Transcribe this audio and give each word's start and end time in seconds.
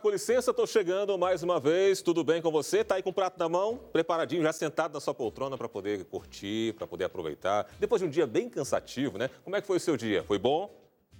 Com 0.00 0.10
licença, 0.10 0.50
estou 0.50 0.66
chegando 0.66 1.16
mais 1.16 1.44
uma 1.44 1.60
vez. 1.60 2.02
Tudo 2.02 2.24
bem 2.24 2.42
com 2.42 2.50
você? 2.50 2.82
Tá 2.82 2.96
aí 2.96 3.02
com 3.02 3.10
o 3.10 3.12
prato 3.12 3.38
na 3.38 3.48
mão, 3.48 3.78
preparadinho, 3.92 4.42
já 4.42 4.52
sentado 4.52 4.92
na 4.92 5.00
sua 5.00 5.14
poltrona 5.14 5.56
para 5.56 5.68
poder 5.68 6.04
curtir, 6.06 6.74
para 6.74 6.84
poder 6.84 7.04
aproveitar. 7.04 7.66
Depois 7.78 8.02
de 8.02 8.08
um 8.08 8.10
dia 8.10 8.26
bem 8.26 8.48
cansativo, 8.48 9.18
né? 9.18 9.30
Como 9.44 9.54
é 9.54 9.60
que 9.60 9.66
foi 9.66 9.76
o 9.76 9.80
seu 9.80 9.96
dia? 9.96 10.24
Foi 10.24 10.36
bom? 10.36 10.68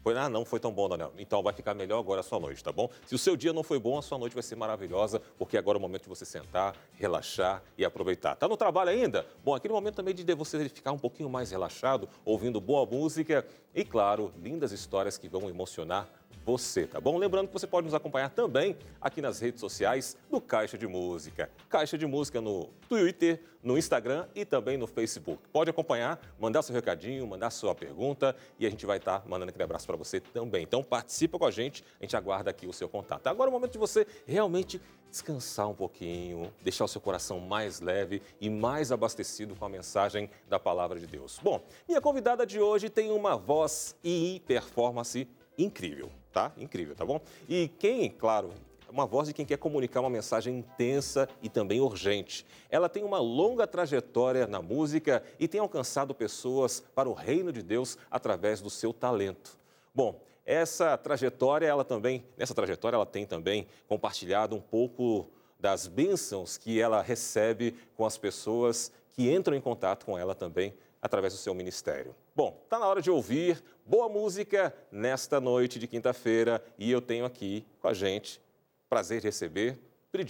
Foi, 0.02 0.18
ah, 0.18 0.28
não 0.28 0.44
foi 0.44 0.58
tão 0.58 0.72
bom, 0.72 0.88
Daniel. 0.88 1.12
Então 1.16 1.42
vai 1.42 1.52
ficar 1.54 1.72
melhor 1.72 2.00
agora 2.00 2.20
a 2.20 2.22
sua 2.22 2.40
noite, 2.40 2.64
tá 2.64 2.72
bom? 2.72 2.90
Se 3.06 3.14
o 3.14 3.18
seu 3.18 3.36
dia 3.36 3.52
não 3.52 3.62
foi 3.62 3.78
bom, 3.78 3.96
a 3.96 4.02
sua 4.02 4.18
noite 4.18 4.34
vai 4.34 4.42
ser 4.42 4.56
maravilhosa, 4.56 5.22
porque 5.38 5.56
agora 5.56 5.76
é 5.76 5.78
o 5.78 5.82
momento 5.82 6.02
de 6.02 6.08
você 6.08 6.24
sentar, 6.24 6.76
relaxar 6.94 7.62
e 7.78 7.84
aproveitar. 7.84 8.34
Tá 8.34 8.48
no 8.48 8.56
trabalho 8.56 8.90
ainda? 8.90 9.24
Bom, 9.44 9.54
aquele 9.54 9.72
momento 9.72 9.94
também 9.94 10.14
de 10.14 10.34
você 10.34 10.68
ficar 10.68 10.92
um 10.92 10.98
pouquinho 10.98 11.30
mais 11.30 11.52
relaxado, 11.52 12.08
ouvindo 12.24 12.60
boa 12.60 12.84
música 12.84 13.46
e, 13.74 13.84
claro, 13.84 14.32
lindas 14.42 14.72
histórias 14.72 15.16
que 15.16 15.28
vão 15.28 15.48
emocionar 15.48 16.06
você, 16.44 16.86
tá 16.86 17.00
bom? 17.00 17.16
Lembrando 17.16 17.48
que 17.48 17.52
você 17.52 17.66
pode 17.66 17.84
nos 17.86 17.94
acompanhar 17.94 18.30
também 18.30 18.76
aqui 19.00 19.20
nas 19.20 19.40
redes 19.40 19.60
sociais 19.60 20.16
do 20.30 20.40
Caixa 20.40 20.76
de 20.76 20.86
Música. 20.86 21.50
Caixa 21.68 21.98
de 21.98 22.06
Música 22.06 22.40
no 22.40 22.70
Twitter, 22.88 23.40
no 23.62 23.78
Instagram 23.78 24.26
e 24.34 24.44
também 24.44 24.76
no 24.76 24.86
Facebook. 24.86 25.42
Pode 25.50 25.70
acompanhar, 25.70 26.20
mandar 26.38 26.62
seu 26.62 26.74
recadinho, 26.74 27.26
mandar 27.26 27.50
sua 27.50 27.74
pergunta 27.74 28.36
e 28.58 28.66
a 28.66 28.70
gente 28.70 28.84
vai 28.84 28.98
estar 28.98 29.20
tá 29.20 29.28
mandando 29.28 29.48
aquele 29.48 29.64
abraço 29.64 29.86
para 29.86 29.96
você 29.96 30.20
também. 30.20 30.62
Então 30.62 30.84
participa 30.84 31.38
com 31.38 31.46
a 31.46 31.50
gente, 31.50 31.82
a 31.98 32.04
gente 32.04 32.14
aguarda 32.16 32.50
aqui 32.50 32.66
o 32.66 32.72
seu 32.72 32.88
contato. 32.88 33.26
Agora 33.26 33.48
é 33.48 33.50
o 33.50 33.52
momento 33.52 33.72
de 33.72 33.78
você 33.78 34.06
realmente 34.26 34.80
descansar 35.10 35.68
um 35.68 35.74
pouquinho, 35.74 36.52
deixar 36.62 36.84
o 36.84 36.88
seu 36.88 37.00
coração 37.00 37.40
mais 37.40 37.80
leve 37.80 38.20
e 38.40 38.50
mais 38.50 38.92
abastecido 38.92 39.54
com 39.54 39.64
a 39.64 39.68
mensagem 39.68 40.28
da 40.48 40.58
palavra 40.58 40.98
de 40.98 41.06
Deus. 41.06 41.40
Bom, 41.42 41.62
minha 41.88 42.00
convidada 42.00 42.44
de 42.44 42.60
hoje 42.60 42.90
tem 42.90 43.10
uma 43.10 43.36
voz 43.36 43.96
e 44.02 44.42
performance 44.46 45.26
incrível 45.56 46.10
tá? 46.34 46.52
Incrível, 46.58 46.96
tá 46.96 47.04
bom? 47.04 47.20
E 47.48 47.68
quem, 47.78 48.10
claro, 48.10 48.52
uma 48.90 49.06
voz 49.06 49.28
de 49.28 49.34
quem 49.34 49.46
quer 49.46 49.56
comunicar 49.56 50.00
uma 50.00 50.10
mensagem 50.10 50.58
intensa 50.58 51.28
e 51.40 51.48
também 51.48 51.80
urgente. 51.80 52.44
Ela 52.68 52.88
tem 52.88 53.04
uma 53.04 53.20
longa 53.20 53.66
trajetória 53.66 54.46
na 54.46 54.60
música 54.60 55.22
e 55.38 55.46
tem 55.46 55.60
alcançado 55.60 56.12
pessoas 56.12 56.80
para 56.94 57.08
o 57.08 57.12
reino 57.12 57.52
de 57.52 57.62
Deus 57.62 57.96
através 58.10 58.60
do 58.60 58.68
seu 58.68 58.92
talento. 58.92 59.56
Bom, 59.94 60.20
essa 60.44 60.98
trajetória, 60.98 61.66
ela 61.66 61.84
também, 61.84 62.24
nessa 62.36 62.54
trajetória, 62.54 62.96
ela 62.96 63.06
tem 63.06 63.24
também 63.24 63.66
compartilhado 63.88 64.56
um 64.56 64.60
pouco 64.60 65.26
das 65.58 65.86
bênçãos 65.86 66.58
que 66.58 66.80
ela 66.80 67.00
recebe 67.00 67.76
com 67.96 68.04
as 68.04 68.18
pessoas 68.18 68.92
que 69.12 69.32
entram 69.32 69.56
em 69.56 69.60
contato 69.60 70.04
com 70.04 70.18
ela 70.18 70.34
também 70.34 70.74
através 71.00 71.32
do 71.32 71.38
seu 71.38 71.54
ministério. 71.54 72.14
Bom, 72.36 72.60
está 72.64 72.80
na 72.80 72.88
hora 72.88 73.00
de 73.00 73.12
ouvir 73.12 73.62
boa 73.86 74.08
música 74.08 74.74
nesta 74.90 75.40
noite 75.40 75.78
de 75.78 75.86
quinta-feira 75.86 76.60
e 76.76 76.90
eu 76.90 77.00
tenho 77.00 77.24
aqui 77.24 77.64
com 77.80 77.86
a 77.86 77.94
gente 77.94 78.42
prazer 78.88 79.20
de 79.20 79.28
receber 79.28 79.78
Pri 80.10 80.26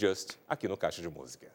aqui 0.47 0.67
no 0.67 0.77
Caixa 0.77 1.01
de 1.01 1.09
Música. 1.09 1.51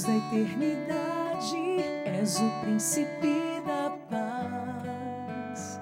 Deus 0.00 0.04
da 0.04 0.16
eternidade, 0.16 1.82
és 2.06 2.38
o 2.38 2.50
príncipe 2.60 3.60
da 3.66 3.90
paz. 4.08 5.80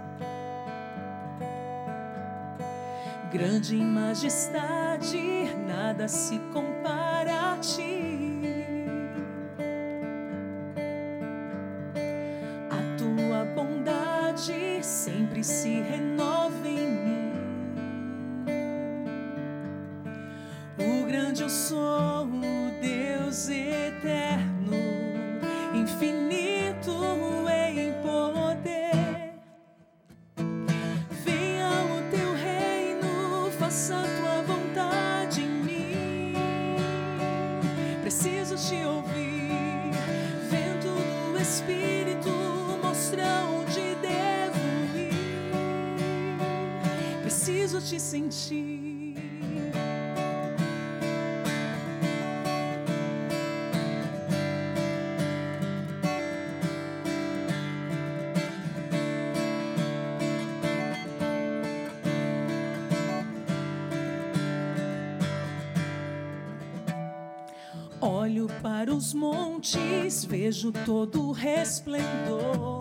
Grande 3.30 3.76
em 3.76 3.84
majestade, 3.84 5.54
nada 5.66 6.08
se 6.08 6.38
compara 6.52 7.52
a 7.52 7.58
ti. 7.58 7.97
Olho 68.20 68.48
para 68.60 68.92
os 68.92 69.14
montes, 69.14 70.24
vejo 70.24 70.72
todo 70.72 71.28
o 71.28 71.30
resplendor. 71.30 72.77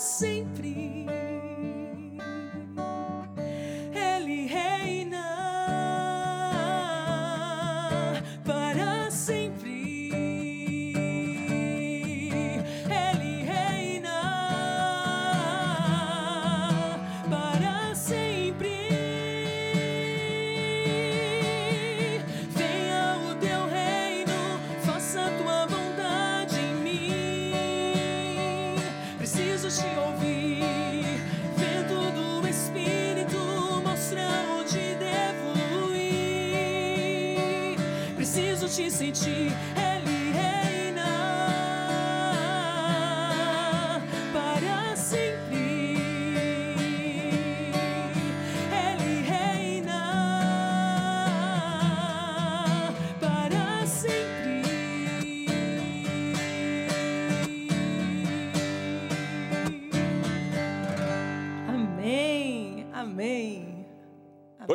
Para 0.00 0.49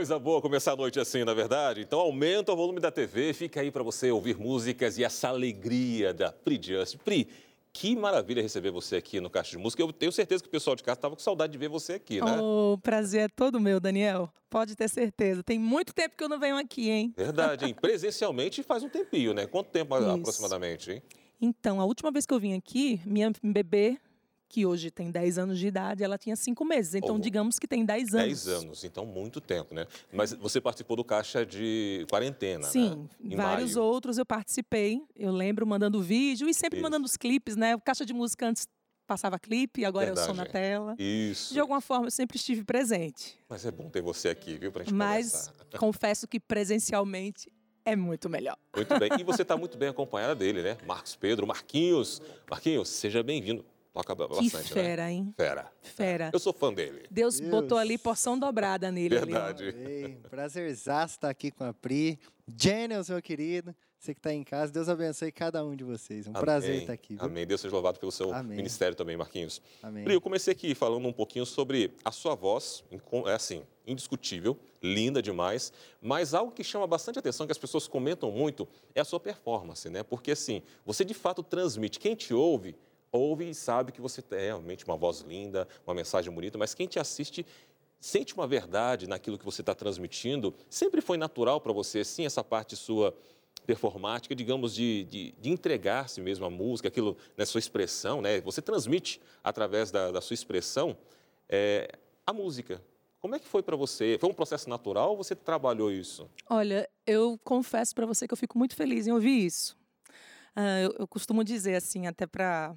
Coisa 0.05 0.19
boa 0.19 0.39
começar 0.39 0.73
a 0.73 0.75
noite 0.75 0.99
assim, 0.99 1.23
na 1.23 1.33
verdade. 1.33 1.81
Então 1.81 1.99
aumenta 1.99 2.53
o 2.53 2.55
volume 2.55 2.79
da 2.79 2.91
TV, 2.91 3.33
fica 3.33 3.61
aí 3.61 3.71
para 3.71 3.81
você 3.81 4.11
ouvir 4.11 4.37
músicas 4.37 4.99
e 4.99 5.03
essa 5.03 5.29
alegria 5.29 6.13
da 6.13 6.31
Pri 6.31 6.59
Just. 6.61 6.97
Pri, 6.97 7.27
que 7.73 7.95
maravilha 7.95 8.39
receber 8.39 8.69
você 8.69 8.97
aqui 8.97 9.19
no 9.19 9.31
Caixa 9.31 9.49
de 9.49 9.57
Música. 9.57 9.81
Eu 9.81 9.91
tenho 9.91 10.11
certeza 10.11 10.43
que 10.43 10.47
o 10.47 10.51
pessoal 10.51 10.75
de 10.75 10.83
casa 10.83 10.99
estava 10.99 11.15
com 11.15 11.21
saudade 11.23 11.53
de 11.53 11.57
ver 11.57 11.69
você 11.69 11.93
aqui, 11.93 12.21
né? 12.23 12.37
O 12.39 12.77
prazer 12.83 13.21
é 13.21 13.27
todo 13.27 13.59
meu, 13.59 13.79
Daniel. 13.79 14.31
Pode 14.47 14.75
ter 14.75 14.87
certeza. 14.89 15.41
Tem 15.41 15.57
muito 15.57 15.91
tempo 15.91 16.15
que 16.15 16.23
eu 16.23 16.29
não 16.29 16.39
venho 16.39 16.57
aqui, 16.57 16.87
hein? 16.87 17.11
Verdade, 17.17 17.65
hein? 17.65 17.73
Presencialmente 17.81 18.61
faz 18.61 18.83
um 18.83 18.89
tempinho, 18.89 19.33
né? 19.33 19.47
Quanto 19.47 19.71
tempo 19.71 19.97
Isso. 19.97 20.07
aproximadamente, 20.07 20.91
hein? 20.91 21.01
Então, 21.41 21.81
a 21.81 21.85
última 21.85 22.11
vez 22.11 22.27
que 22.27 22.33
eu 22.35 22.39
vim 22.39 22.53
aqui, 22.53 23.01
minha 23.03 23.31
bebê, 23.41 23.97
que 24.55 24.65
hoje 24.65 24.89
tem 24.89 25.11
10 25.11 25.37
anos 25.37 25.59
de 25.59 25.67
idade, 25.67 26.01
ela 26.01 26.17
tinha 26.17 26.33
5 26.33 26.63
meses. 26.63 26.95
Então, 26.95 27.15
Oh. 27.17 27.19
digamos 27.19 27.59
que 27.59 27.67
tem 27.67 27.83
10 27.83 28.13
anos. 28.15 28.45
10 28.45 28.47
anos, 28.47 28.83
então 28.85 29.05
muito 29.05 29.41
tempo, 29.41 29.75
né? 29.75 29.85
Mas 30.13 30.31
você 30.31 30.61
participou 30.61 30.95
do 30.95 31.03
Caixa 31.03 31.45
de 31.45 32.05
quarentena, 32.09 32.63
Sim, 32.63 33.09
né? 33.21 33.33
Em 33.33 33.35
vários 33.35 33.75
maio. 33.75 33.85
outros 33.85 34.17
eu 34.17 34.25
participei. 34.25 35.01
Eu 35.13 35.33
lembro 35.33 35.67
mandando 35.67 36.01
vídeo 36.01 36.47
e 36.47 36.53
sempre 36.53 36.77
Isso. 36.79 36.83
mandando 36.83 37.05
os 37.05 37.17
clipes, 37.17 37.57
né? 37.57 37.75
O 37.75 37.81
Caixa 37.81 38.05
de 38.05 38.13
Música 38.13 38.47
antes 38.47 38.65
passava 39.05 39.37
clipe, 39.37 39.83
agora 39.83 40.07
eu 40.07 40.15
sou 40.15 40.33
na 40.33 40.43
Verdade. 40.43 40.51
tela. 40.53 40.95
Isso. 40.97 41.53
De 41.53 41.59
alguma 41.59 41.81
forma, 41.81 42.07
eu 42.07 42.11
sempre 42.11 42.37
estive 42.37 42.63
presente. 42.63 43.37
Mas 43.49 43.65
é 43.65 43.71
bom 43.71 43.89
ter 43.89 44.01
você 44.01 44.29
aqui, 44.29 44.55
viu, 44.57 44.71
pra 44.71 44.85
gente 44.85 44.93
Mas 44.93 45.49
conversar. 45.49 45.77
confesso 45.79 46.27
que 46.29 46.39
presencialmente 46.39 47.51
é 47.83 47.93
muito 47.93 48.29
melhor. 48.29 48.57
Muito 48.73 48.97
bem. 48.97 49.09
E 49.19 49.23
você 49.25 49.41
está 49.41 49.57
muito 49.57 49.77
bem 49.77 49.89
acompanhada 49.89 50.33
dele, 50.33 50.63
né? 50.63 50.77
Marcos 50.87 51.13
Pedro, 51.13 51.45
Marquinhos. 51.45 52.21
Marquinhos, 52.49 52.87
seja 52.87 53.21
bem-vindo. 53.21 53.65
Toca 53.95 54.13
Que 54.13 54.27
bastante, 54.27 54.53
né? 54.75 54.83
fera, 54.83 55.09
hein? 55.09 55.33
Fera. 55.37 55.71
Fera. 55.81 56.29
Eu 56.33 56.39
sou 56.39 56.51
fã 56.51 56.73
dele. 56.73 57.05
Deus, 57.09 57.39
Deus. 57.39 57.49
botou 57.49 57.77
ali 57.77 57.97
porção 57.97 58.37
dobrada 58.37 58.91
nele. 58.91 59.15
ali. 59.17 59.25
Verdade. 59.31 59.63
Ei, 59.69 60.17
prazerzaço 60.29 61.13
estar 61.15 61.29
aqui 61.29 61.49
com 61.49 61.63
a 61.63 61.73
Pri. 61.73 62.19
Janiels, 62.45 63.09
meu 63.09 63.21
querido. 63.21 63.73
Você 63.97 64.13
que 64.13 64.19
está 64.19 64.33
em 64.33 64.43
casa, 64.43 64.71
Deus 64.71 64.89
abençoe 64.89 65.31
cada 65.31 65.63
um 65.65 65.75
de 65.77 65.85
vocês. 65.85 66.27
Um 66.27 66.33
prazer 66.33 66.71
Amém. 66.71 66.81
estar 66.81 66.93
aqui. 66.93 67.15
Viu? 67.15 67.23
Amém. 67.25 67.47
Deus 67.47 67.61
seja 67.61 67.73
louvado 67.73 67.97
pelo 67.97 68.11
seu 68.11 68.33
Amém. 68.33 68.57
ministério 68.57 68.95
também, 68.97 69.15
Marquinhos. 69.15 69.61
Amém. 69.81 70.03
Pri, 70.03 70.13
eu 70.13 70.21
comecei 70.21 70.51
aqui 70.51 70.75
falando 70.75 71.07
um 71.07 71.13
pouquinho 71.13 71.45
sobre 71.45 71.93
a 72.03 72.11
sua 72.11 72.35
voz, 72.35 72.83
é 73.27 73.31
assim, 73.33 73.63
indiscutível, 73.87 74.59
linda 74.83 75.21
demais, 75.21 75.71
mas 76.01 76.33
algo 76.33 76.51
que 76.51 76.65
chama 76.65 76.85
bastante 76.85 77.17
atenção, 77.17 77.47
que 77.47 77.53
as 77.53 77.57
pessoas 77.57 77.87
comentam 77.87 78.29
muito, 78.29 78.67
é 78.93 78.99
a 78.99 79.05
sua 79.05 79.21
performance, 79.21 79.89
né? 79.89 80.03
Porque 80.03 80.31
assim, 80.31 80.61
você 80.85 81.05
de 81.05 81.13
fato 81.13 81.41
transmite, 81.41 81.97
quem 81.97 82.13
te 82.13 82.33
ouve, 82.33 82.75
ouve 83.11 83.49
e 83.49 83.53
sabe 83.53 83.91
que 83.91 84.01
você 84.01 84.21
tem 84.21 84.39
realmente 84.39 84.85
uma 84.85 84.97
voz 84.97 85.21
linda, 85.21 85.67
uma 85.85 85.93
mensagem 85.93 86.31
bonita, 86.31 86.57
mas 86.57 86.73
quem 86.73 86.87
te 86.87 86.99
assiste 86.99 87.45
sente 87.99 88.35
uma 88.35 88.45
verdade 88.45 89.07
naquilo 89.07 89.37
que 89.37 89.45
você 89.45 89.61
está 89.61 89.73
transmitindo. 89.73 90.53
Sempre 90.69 91.01
foi 91.01 91.17
natural 91.17 91.59
para 91.59 91.73
você, 91.73 92.03
sim, 92.03 92.25
essa 92.25 92.43
parte 92.43 92.75
sua 92.75 93.15
performática, 93.65 94.35
digamos, 94.35 94.75
de, 94.75 95.05
de, 95.05 95.31
de 95.39 95.49
entregar-se 95.49 96.21
mesmo 96.21 96.45
à 96.45 96.49
música, 96.49 96.87
aquilo, 96.87 97.17
na 97.35 97.45
sua 97.45 97.59
expressão, 97.59 98.21
né? 98.21 98.39
Você 98.41 98.61
transmite 98.61 99.19
através 99.43 99.89
da, 99.89 100.11
da 100.11 100.21
sua 100.21 100.35
expressão 100.35 100.95
é, 101.49 101.89
a 102.27 102.31
música. 102.31 102.81
Como 103.19 103.33
é 103.33 103.39
que 103.39 103.47
foi 103.47 103.63
para 103.63 103.75
você? 103.75 104.17
Foi 104.19 104.29
um 104.29 104.33
processo 104.33 104.69
natural 104.69 105.11
ou 105.11 105.17
você 105.17 105.33
trabalhou 105.33 105.91
isso? 105.91 106.29
Olha, 106.47 106.87
eu 107.07 107.39
confesso 107.43 107.95
para 107.95 108.05
você 108.05 108.27
que 108.27 108.33
eu 108.33 108.37
fico 108.37 108.55
muito 108.55 108.75
feliz 108.75 109.07
em 109.07 109.11
ouvir 109.11 109.45
isso. 109.45 109.75
Ah, 110.55 110.81
eu, 110.81 110.95
eu 110.99 111.07
costumo 111.07 111.43
dizer 111.43 111.75
assim, 111.75 112.05
até 112.05 112.27
para 112.27 112.75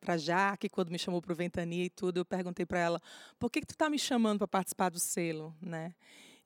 para 0.00 0.16
Jaque, 0.16 0.68
quando 0.68 0.90
me 0.90 0.98
chamou 0.98 1.20
para 1.20 1.32
o 1.32 1.36
Ventania 1.36 1.84
e 1.84 1.90
tudo, 1.90 2.18
eu 2.18 2.24
perguntei 2.24 2.64
para 2.64 2.78
ela, 2.78 3.02
por 3.38 3.50
que, 3.50 3.60
que 3.60 3.66
tu 3.66 3.76
tá 3.76 3.90
me 3.90 3.98
chamando 3.98 4.38
para 4.38 4.48
participar 4.48 4.90
do 4.90 4.98
selo, 4.98 5.54
né? 5.60 5.94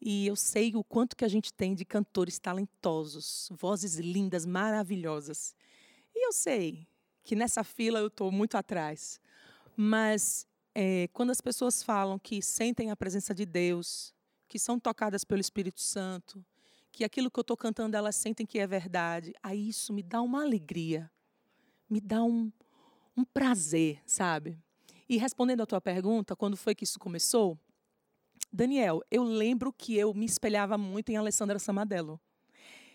E 0.01 0.27
eu 0.27 0.37
sei 0.37 0.75
o 0.75 0.85
quanto 0.85 1.17
que 1.17 1.25
a 1.25 1.29
gente 1.29 1.53
tem 1.53 1.75
de 1.75 1.85
cantores 1.85 2.39
talentosos, 2.39 3.49
vozes 3.53 3.95
lindas, 3.97 4.45
maravilhosas. 4.45 5.55
E 6.15 6.27
eu 6.27 6.33
sei 6.33 6.87
que 7.23 7.35
nessa 7.35 7.65
fila 7.65 8.01
eu 8.01 8.09
estou 8.09 8.31
muito 8.31 8.57
atrás. 8.57 9.19
Mas 9.77 10.47
eh, 10.75 11.09
quando 11.13 11.31
as 11.31 11.41
pessoas 11.41 11.83
falam 11.83 12.19
que 12.19 12.43
sentem 12.43 12.91
a 12.91 12.97
presença 12.97 13.35
de 13.35 13.47
Deus, 13.47 14.13
que 14.47 14.59
são 14.59 14.79
tocadas 14.79 15.25
pelo 15.25 15.41
Espírito 15.41 15.81
Santo, 15.81 16.45
que 16.93 17.03
aquilo 17.03 17.31
que 17.31 17.39
eu 17.39 17.43
estou 17.43 17.57
cantando 17.57 17.97
elas 17.97 18.15
sentem 18.15 18.47
que 18.47 18.59
é 18.59 18.67
verdade, 18.67 19.33
aí 19.43 19.69
isso 19.69 19.93
me 19.93 20.03
dá 20.03 20.21
uma 20.21 20.43
alegria, 20.43 21.11
me 21.89 22.01
dá 22.01 22.23
um, 22.23 22.53
um 23.17 23.25
prazer, 23.25 24.01
sabe? 24.07 24.59
E 25.09 25.17
respondendo 25.17 25.63
à 25.63 25.67
tua 25.67 25.81
pergunta, 25.81 26.35
quando 26.35 26.57
foi 26.57 26.75
que 26.75 26.85
isso 26.85 26.99
começou? 26.99 27.59
Daniel, 28.53 29.03
eu 29.11 29.23
lembro 29.23 29.73
que 29.73 29.97
eu 29.97 30.15
me 30.15 30.25
espelhava 30.25 30.79
muito 30.79 31.11
em 31.11 31.17
Alessandra 31.17 31.59
Samadello. 31.59 32.21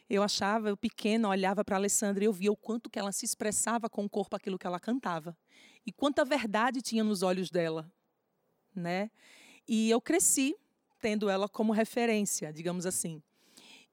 Eu 0.10 0.24
achava, 0.24 0.70
eu 0.70 0.78
pequena, 0.78 1.30
olhava 1.30 1.64
para 1.64 1.76
Alessandra 1.76 2.24
e 2.24 2.28
eu 2.28 2.34
via 2.34 2.52
o 2.52 2.56
quanto 2.56 2.90
que 2.90 2.98
ela 2.98 3.12
se 3.12 3.26
expressava 3.26 3.88
com 3.90 4.06
o 4.06 4.10
corpo 4.10 4.36
aquilo 4.36 4.58
que 4.58 4.66
ela 4.66 4.80
cantava. 4.80 5.38
E 5.86 5.92
quanta 5.92 6.26
verdade 6.26 6.82
tinha 6.82 7.04
nos 7.04 7.22
olhos 7.22 7.52
dela, 7.52 7.92
né? 8.74 9.12
E 9.68 9.90
eu 9.90 10.02
cresci 10.02 10.56
tendo 11.00 11.30
ela 11.30 11.48
como 11.48 11.72
referência, 11.72 12.52
digamos 12.52 12.86
assim. 12.86 13.22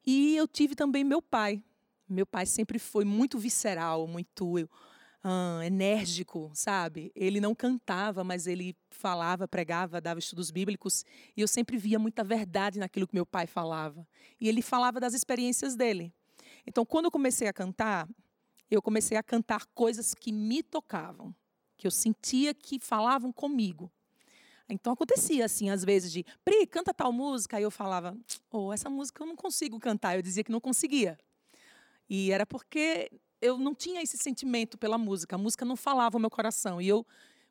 E 0.07 0.37
eu 0.37 0.49
tive 0.49 0.75
também 0.75 1.05
meu 1.05 1.21
pai. 1.21 1.63
Meu 2.09 2.25
pai 2.25 2.47
sempre 2.47 2.79
foi 2.79 3.05
muito 3.05 3.39
visceral, 3.39 4.07
muito 4.07 4.59
enérgico, 5.65 6.51
sabe? 6.55 7.11
Ele 7.15 7.41
não 7.41 7.55
cantava, 7.55 8.23
mas 8.23 8.47
ele 8.47 8.77
falava, 8.91 9.49
pregava, 9.49 10.01
dava 10.01 10.21
estudos 10.21 10.51
bíblicos. 10.51 11.05
E 11.37 11.41
eu 11.41 11.49
sempre 11.49 11.77
via 11.77 11.99
muita 11.99 12.23
verdade 12.23 12.79
naquilo 12.79 13.07
que 13.07 13.15
meu 13.15 13.27
pai 13.27 13.47
falava. 13.47 14.07
E 14.41 14.49
ele 14.49 14.63
falava 14.63 15.01
das 15.01 15.15
experiências 15.15 15.75
dele. 15.75 16.13
Então, 16.67 16.85
quando 16.85 17.07
eu 17.07 17.11
comecei 17.11 17.49
a 17.49 17.53
cantar, 17.53 18.09
eu 18.71 18.83
comecei 18.83 19.17
a 19.17 19.23
cantar 19.23 19.67
coisas 19.75 20.15
que 20.15 20.33
me 20.33 20.63
tocavam, 20.63 21.35
que 21.77 21.87
eu 21.87 21.91
sentia 21.91 22.55
que 22.55 22.79
falavam 22.79 23.33
comigo. 23.33 23.91
Então 24.69 24.93
acontecia 24.93 25.45
assim, 25.45 25.71
às 25.71 25.85
vezes, 25.85 26.11
de 26.11 26.25
Pri, 26.45 26.67
canta 26.67 26.93
tal 26.93 27.13
música. 27.13 27.57
Aí 27.57 27.63
eu 27.63 27.71
falava, 27.71 28.17
oh, 28.51 28.73
essa 28.73 28.91
música 28.91 29.23
eu 29.23 29.27
não 29.27 29.37
consigo 29.37 29.79
cantar. 29.79 30.17
Eu 30.17 30.23
dizia 30.23 30.43
que 30.43 30.51
não 30.51 30.61
conseguia. 30.61 31.17
E 32.09 32.33
era 32.33 32.45
porque 32.45 33.11
eu 33.41 33.59
não 33.59 33.75
tinha 33.75 34.03
esse 34.03 34.17
sentimento 34.17 34.79
pela 34.79 34.97
música. 34.97 35.37
A 35.37 35.39
música 35.39 35.65
não 35.65 35.77
falava 35.77 36.17
o 36.17 36.21
meu 36.21 36.31
coração. 36.31 36.81
E 36.81 36.89
eu 36.89 37.07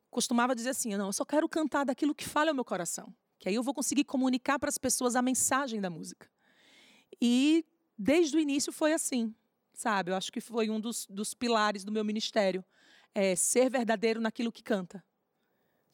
costumava 0.10 0.56
dizer 0.56 0.70
assim: 0.70 0.96
não, 0.96 1.08
eu 1.08 1.14
só 1.14 1.26
quero 1.26 1.48
cantar 1.48 1.86
daquilo 1.86 2.16
que 2.16 2.26
fala 2.26 2.52
o 2.52 2.56
meu 2.56 2.66
coração. 2.66 3.14
Que 3.40 3.50
aí 3.50 3.56
eu 3.56 3.64
vou 3.64 3.74
conseguir 3.74 4.06
comunicar 4.06 4.58
para 4.60 4.70
as 4.70 4.78
pessoas 4.78 5.16
a 5.16 5.22
mensagem 5.22 5.82
da 5.82 5.90
música. 5.90 6.30
E 7.22 7.66
desde 7.98 8.36
o 8.36 8.40
início 8.40 8.72
foi 8.72 8.94
assim, 8.94 9.34
sabe? 9.74 10.12
Eu 10.12 10.16
acho 10.16 10.32
que 10.32 10.42
foi 10.42 10.70
um 10.70 10.80
dos, 10.80 11.06
dos 11.10 11.34
pilares 11.34 11.84
do 11.84 11.92
meu 11.92 12.04
ministério. 12.04 12.64
É 13.14 13.36
ser 13.36 13.70
verdadeiro 13.70 14.20
naquilo 14.20 14.52
que 14.52 14.62
canta. 14.62 15.04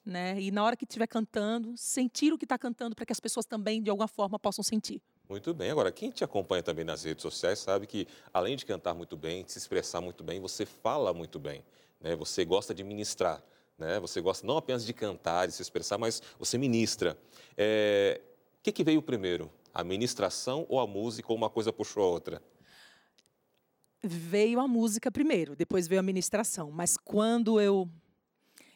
Né? 0.03 0.41
E 0.41 0.49
na 0.49 0.63
hora 0.63 0.75
que 0.75 0.85
estiver 0.85 1.05
cantando, 1.05 1.77
sentir 1.77 2.33
o 2.33 2.37
que 2.37 2.45
está 2.45 2.57
cantando 2.57 2.95
para 2.95 3.05
que 3.05 3.11
as 3.11 3.19
pessoas 3.19 3.45
também, 3.45 3.83
de 3.83 3.89
alguma 3.91 4.07
forma, 4.07 4.39
possam 4.39 4.63
sentir. 4.63 4.99
Muito 5.31 5.53
bem. 5.53 5.71
Agora, 5.71 5.93
quem 5.93 6.09
te 6.09 6.25
acompanha 6.25 6.61
também 6.61 6.83
nas 6.83 7.05
redes 7.05 7.21
sociais 7.21 7.57
sabe 7.57 7.87
que, 7.87 8.05
além 8.33 8.57
de 8.57 8.65
cantar 8.65 8.93
muito 8.93 9.15
bem, 9.15 9.45
de 9.45 9.53
se 9.53 9.59
expressar 9.59 10.01
muito 10.01 10.25
bem, 10.25 10.41
você 10.41 10.65
fala 10.65 11.13
muito 11.13 11.39
bem. 11.39 11.63
Né? 12.01 12.17
Você 12.17 12.43
gosta 12.43 12.73
de 12.73 12.83
ministrar. 12.83 13.41
Né? 13.77 13.97
Você 14.01 14.19
gosta 14.19 14.45
não 14.45 14.57
apenas 14.57 14.85
de 14.85 14.91
cantar, 14.91 15.47
de 15.47 15.53
se 15.53 15.61
expressar, 15.61 15.97
mas 15.97 16.21
você 16.37 16.57
ministra. 16.57 17.17
É... 17.57 18.19
O 18.59 18.61
que, 18.61 18.73
que 18.73 18.83
veio 18.83 19.01
primeiro? 19.01 19.49
A 19.73 19.85
ministração 19.85 20.65
ou 20.67 20.81
a 20.81 20.85
música, 20.85 21.31
ou 21.31 21.37
uma 21.37 21.49
coisa 21.49 21.71
puxou 21.71 22.03
a 22.03 22.07
outra? 22.07 22.41
Veio 24.03 24.59
a 24.59 24.67
música 24.67 25.09
primeiro, 25.09 25.55
depois 25.55 25.87
veio 25.87 26.01
a 26.01 26.03
ministração. 26.03 26.71
Mas 26.71 26.97
quando 26.97 27.61
eu 27.61 27.89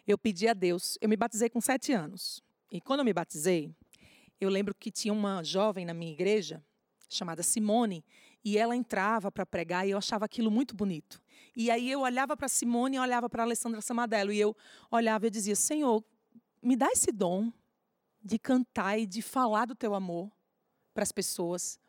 eu 0.07 0.17
pedi 0.17 0.47
a 0.47 0.53
Deus, 0.53 0.97
eu 1.01 1.09
me 1.09 1.17
batizei 1.17 1.49
com 1.49 1.59
sete 1.59 1.91
anos. 1.91 2.41
E 2.71 2.79
quando 2.79 3.01
eu 3.01 3.05
me 3.05 3.11
batizei, 3.11 3.75
eu 4.39 4.49
lembro 4.49 4.75
que 4.75 4.91
tinha 4.91 5.13
uma 5.13 5.43
jovem 5.43 5.85
na 5.85 5.93
minha 5.93 6.11
igreja 6.11 6.63
chamada 7.09 7.43
Simone 7.43 8.03
e 8.43 8.57
ela 8.57 8.75
entrava 8.75 9.31
para 9.31 9.45
pregar 9.45 9.87
e 9.87 9.91
eu 9.91 9.97
achava 9.97 10.25
aquilo 10.25 10.51
muito 10.51 10.75
bonito. 10.75 11.21
E 11.55 11.71
aí 11.71 11.89
eu 11.89 12.01
olhava 12.01 12.35
para 12.35 12.47
Simone 12.47 12.97
e 12.97 12.99
olhava 12.99 13.29
para 13.29 13.43
Alessandra 13.43 13.81
Samadello 13.81 14.31
e 14.31 14.39
eu 14.39 14.55
olhava 14.91 15.27
e 15.27 15.29
dizia: 15.29 15.55
Senhor, 15.55 16.03
me 16.61 16.75
dá 16.75 16.87
esse 16.87 17.11
dom 17.11 17.51
de 18.21 18.37
cantar 18.37 18.97
e 18.99 19.05
de 19.05 19.21
falar 19.21 19.65
do 19.65 19.75
teu 19.75 19.95
amor 19.95 20.31
para 20.93 21.03
as 21.03 21.11
pessoas. 21.11 21.79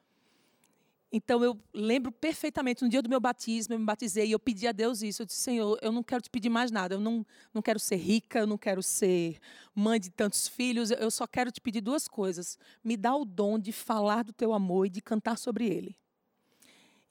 Então 1.12 1.42
eu 1.42 1.58
lembro 1.72 2.10
perfeitamente, 2.10 2.82
no 2.82 2.88
dia 2.88 3.00
do 3.00 3.08
meu 3.08 3.20
batismo, 3.20 3.74
eu 3.74 3.78
me 3.78 3.84
batizei 3.84 4.26
e 4.26 4.32
eu 4.32 4.40
pedi 4.40 4.66
a 4.66 4.72
Deus 4.72 5.02
isso. 5.02 5.22
Eu 5.22 5.26
disse, 5.26 5.38
Senhor, 5.38 5.78
eu 5.80 5.92
não 5.92 6.02
quero 6.02 6.22
te 6.22 6.28
pedir 6.28 6.48
mais 6.48 6.70
nada. 6.70 6.96
Eu 6.96 7.00
não, 7.00 7.24
não 7.54 7.62
quero 7.62 7.78
ser 7.78 7.96
rica, 7.96 8.40
eu 8.40 8.46
não 8.46 8.58
quero 8.58 8.82
ser 8.82 9.38
mãe 9.74 10.00
de 10.00 10.10
tantos 10.10 10.48
filhos. 10.48 10.90
Eu 10.90 11.10
só 11.10 11.26
quero 11.26 11.52
te 11.52 11.60
pedir 11.60 11.80
duas 11.80 12.08
coisas. 12.08 12.58
Me 12.82 12.96
dá 12.96 13.14
o 13.14 13.24
dom 13.24 13.58
de 13.58 13.72
falar 13.72 14.24
do 14.24 14.32
teu 14.32 14.52
amor 14.52 14.86
e 14.86 14.90
de 14.90 15.00
cantar 15.00 15.38
sobre 15.38 15.66
ele. 15.66 15.96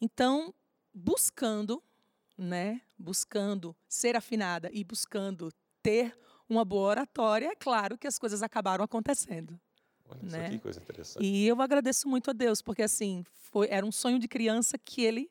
Então, 0.01 0.53
buscando, 0.93 1.81
né? 2.37 2.81
Buscando 2.97 3.75
ser 3.87 4.15
afinada 4.15 4.69
e 4.73 4.83
buscando 4.83 5.53
ter 5.81 6.17
uma 6.47 6.63
boa 6.63 6.89
oratória, 6.89 7.47
é 7.47 7.55
claro 7.55 7.97
que 7.97 8.07
as 8.07 8.19
coisas 8.19 8.43
acabaram 8.43 8.83
acontecendo. 8.83 9.59
Olha 10.09 10.19
né? 10.23 10.49
que 10.49 10.59
coisa 10.59 10.79
interessante. 10.79 11.25
E 11.25 11.47
eu 11.47 11.61
agradeço 11.61 12.07
muito 12.07 12.29
a 12.29 12.33
Deus, 12.33 12.61
porque 12.61 12.83
assim, 12.83 13.23
foi, 13.51 13.67
era 13.69 13.85
um 13.85 13.91
sonho 13.91 14.19
de 14.19 14.27
criança 14.27 14.77
que 14.77 15.03
ele 15.03 15.29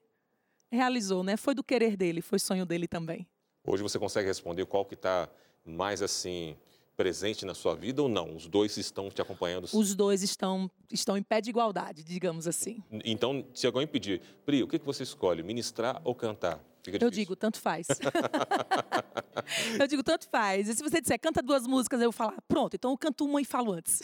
realizou, 0.70 1.22
né? 1.22 1.36
Foi 1.36 1.54
do 1.54 1.62
querer 1.62 1.96
dele, 1.96 2.20
foi 2.20 2.38
sonho 2.38 2.66
dele 2.66 2.88
também. 2.88 3.26
Hoje 3.66 3.82
você 3.82 3.98
consegue 3.98 4.26
responder 4.26 4.66
qual 4.66 4.84
que 4.84 4.94
está 4.94 5.28
mais 5.64 6.02
assim 6.02 6.56
presente 6.96 7.44
na 7.44 7.54
sua 7.54 7.74
vida 7.74 8.02
ou 8.02 8.08
não? 8.08 8.34
Os 8.34 8.46
dois 8.46 8.76
estão 8.76 9.10
te 9.10 9.20
acompanhando? 9.20 9.68
Os 9.72 9.94
dois 9.94 10.22
estão, 10.22 10.70
estão 10.92 11.16
em 11.16 11.22
pé 11.22 11.40
de 11.40 11.50
igualdade, 11.50 12.04
digamos 12.04 12.46
assim. 12.46 12.82
Então, 13.04 13.44
se 13.54 13.66
alguém 13.66 13.86
pedir, 13.86 14.20
Pri, 14.44 14.62
o 14.62 14.68
que, 14.68 14.78
que 14.78 14.86
você 14.86 15.02
escolhe, 15.02 15.42
ministrar 15.42 16.00
ou 16.04 16.14
cantar? 16.14 16.62
eu 17.00 17.10
digo, 17.10 17.34
tanto 17.34 17.58
faz. 17.58 17.86
eu 19.80 19.86
digo, 19.86 20.02
tanto 20.02 20.28
faz. 20.28 20.68
E 20.68 20.74
se 20.74 20.82
você 20.82 21.00
disser, 21.00 21.18
canta 21.20 21.42
duas 21.42 21.66
músicas, 21.66 22.00
eu 22.00 22.06
vou 22.06 22.12
falar, 22.12 22.40
pronto, 22.48 22.74
então 22.74 22.90
eu 22.90 22.98
canto 22.98 23.24
uma 23.24 23.40
e 23.40 23.44
falo 23.44 23.72
antes. 23.72 24.00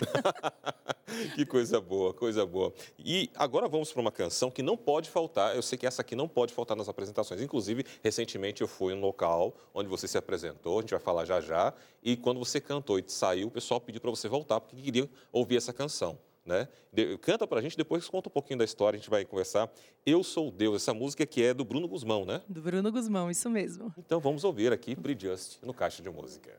que 1.34 1.44
coisa 1.44 1.80
boa, 1.80 2.12
coisa 2.12 2.44
boa. 2.46 2.72
E 2.98 3.30
agora 3.34 3.68
vamos 3.68 3.92
para 3.92 4.00
uma 4.00 4.12
canção 4.12 4.50
que 4.50 4.62
não 4.62 4.76
pode 4.76 5.10
faltar. 5.10 5.54
Eu 5.54 5.62
sei 5.62 5.76
que 5.78 5.86
essa 5.86 6.02
aqui 6.02 6.14
não 6.14 6.28
pode 6.28 6.52
faltar 6.52 6.76
nas 6.76 6.88
apresentações. 6.88 7.40
Inclusive, 7.40 7.84
recentemente 8.02 8.62
eu 8.62 8.68
fui 8.68 8.92
em 8.92 8.96
um 8.96 9.00
local 9.00 9.54
onde 9.74 9.88
você 9.88 10.06
se 10.06 10.18
apresentou, 10.18 10.78
a 10.78 10.80
gente 10.82 10.90
vai 10.90 11.00
falar 11.00 11.24
já 11.24 11.40
já. 11.40 11.72
E 12.02 12.16
quando 12.16 12.38
você 12.38 12.60
cantou 12.60 12.98
e 12.98 13.04
saiu, 13.06 13.48
o 13.48 13.50
pessoal 13.50 13.80
pediu 13.80 14.00
para 14.00 14.10
você 14.10 14.28
voltar, 14.28 14.60
porque 14.60 14.76
queria 14.80 15.08
ouvir 15.32 15.56
essa 15.56 15.72
canção. 15.72 16.18
Né? 16.50 16.66
De, 16.92 17.16
canta 17.18 17.46
para 17.46 17.60
a 17.60 17.62
gente, 17.62 17.76
depois 17.76 18.08
conta 18.08 18.28
um 18.28 18.32
pouquinho 18.32 18.58
da 18.58 18.64
história, 18.64 18.96
a 18.96 18.98
gente 18.98 19.08
vai 19.08 19.24
conversar. 19.24 19.70
Eu 20.04 20.24
Sou 20.24 20.50
Deus, 20.50 20.82
essa 20.82 20.92
música 20.92 21.24
que 21.24 21.40
é 21.44 21.54
do 21.54 21.64
Bruno 21.64 21.86
Guzmão, 21.86 22.24
né? 22.24 22.42
Do 22.48 22.60
Bruno 22.60 22.90
Guzmão, 22.90 23.30
isso 23.30 23.48
mesmo. 23.48 23.94
Então 23.96 24.18
vamos 24.18 24.42
ouvir 24.42 24.72
aqui 24.72 24.96
Bri 24.96 25.16
Just 25.16 25.62
no 25.62 25.72
Caixa 25.72 26.02
de 26.02 26.10
Música. 26.10 26.58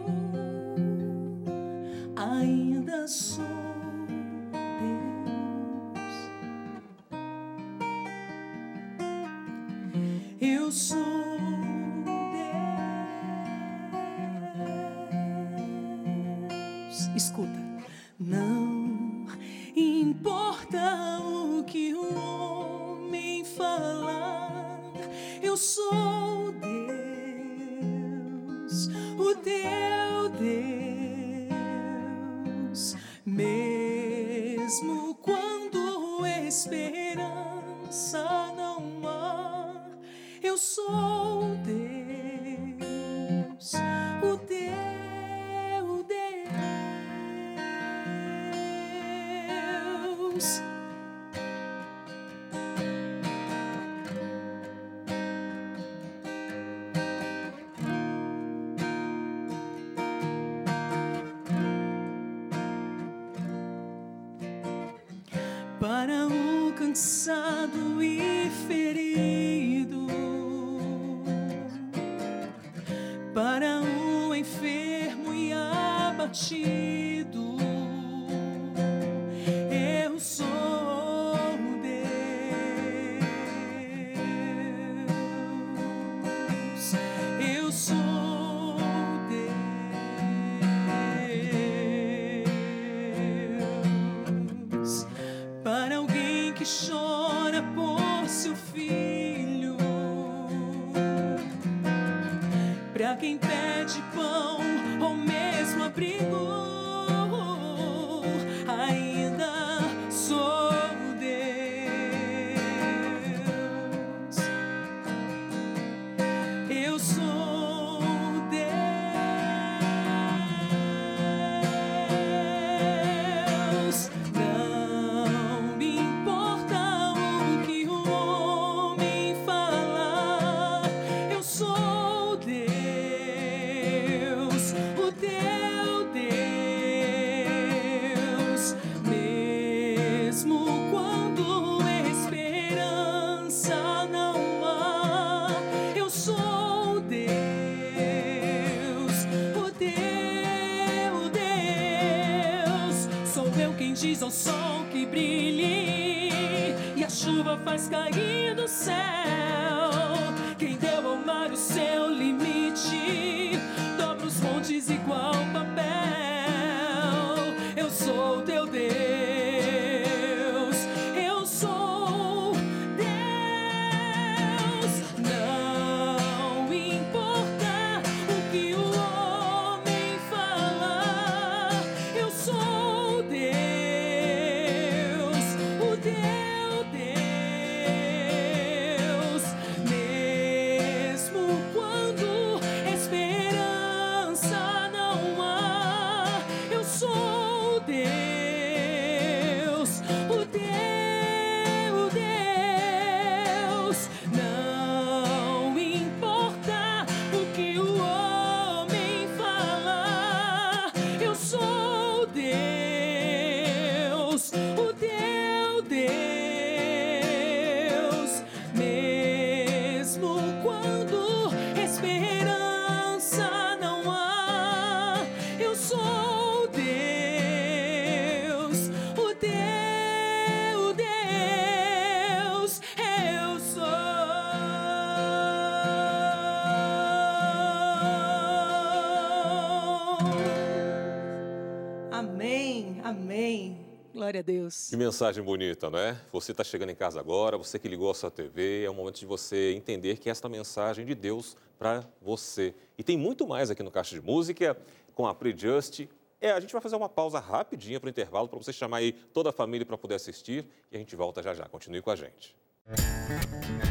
Glória 244.31 244.39
a 244.39 244.43
Deus. 244.43 244.87
Que 244.89 244.95
mensagem 244.95 245.43
bonita, 245.43 245.89
não 245.89 245.99
é? 245.99 246.17
Você 246.31 246.53
está 246.53 246.63
chegando 246.63 246.89
em 246.89 246.95
casa 246.95 247.19
agora, 247.19 247.57
você 247.57 247.77
que 247.77 247.85
ligou 247.85 248.09
a 248.09 248.13
sua 248.13 248.31
TV, 248.31 248.85
é 248.85 248.89
o 248.89 248.93
momento 248.93 249.19
de 249.19 249.25
você 249.25 249.73
entender 249.73 250.17
que 250.19 250.29
esta 250.29 250.47
mensagem 250.47 251.05
de 251.05 251.13
Deus 251.13 251.57
para 251.77 252.07
você. 252.21 252.73
E 252.97 253.03
tem 253.03 253.17
muito 253.17 253.45
mais 253.45 253.69
aqui 253.69 253.83
no 253.83 253.91
Caixa 253.91 254.15
de 254.15 254.21
Música 254.21 254.77
com 255.13 255.27
a 255.27 255.35
Pre-Just. 255.35 256.07
É, 256.39 256.51
a 256.51 256.61
gente 256.61 256.71
vai 256.71 256.81
fazer 256.81 256.95
uma 256.95 257.09
pausa 257.09 257.39
rapidinha 257.39 257.99
para 257.99 258.07
o 258.07 258.09
intervalo 258.09 258.47
para 258.47 258.57
você 258.57 258.71
chamar 258.71 258.97
aí 258.97 259.11
toda 259.11 259.49
a 259.49 259.51
família 259.51 259.85
para 259.85 259.97
poder 259.97 260.15
assistir 260.15 260.65
e 260.89 260.95
a 260.95 260.99
gente 260.99 261.13
volta 261.13 261.43
já 261.43 261.53
já. 261.53 261.65
Continue 261.65 262.01
com 262.01 262.11
a 262.11 262.15
gente. 262.15 262.55
Tudo 262.85 263.90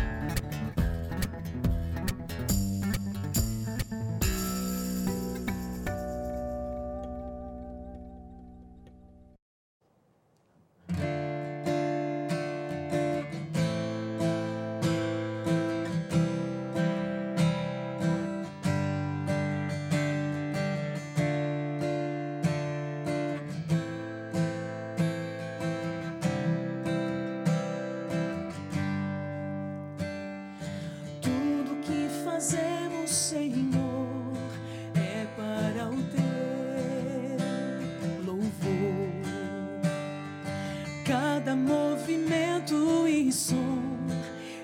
som 43.33 43.81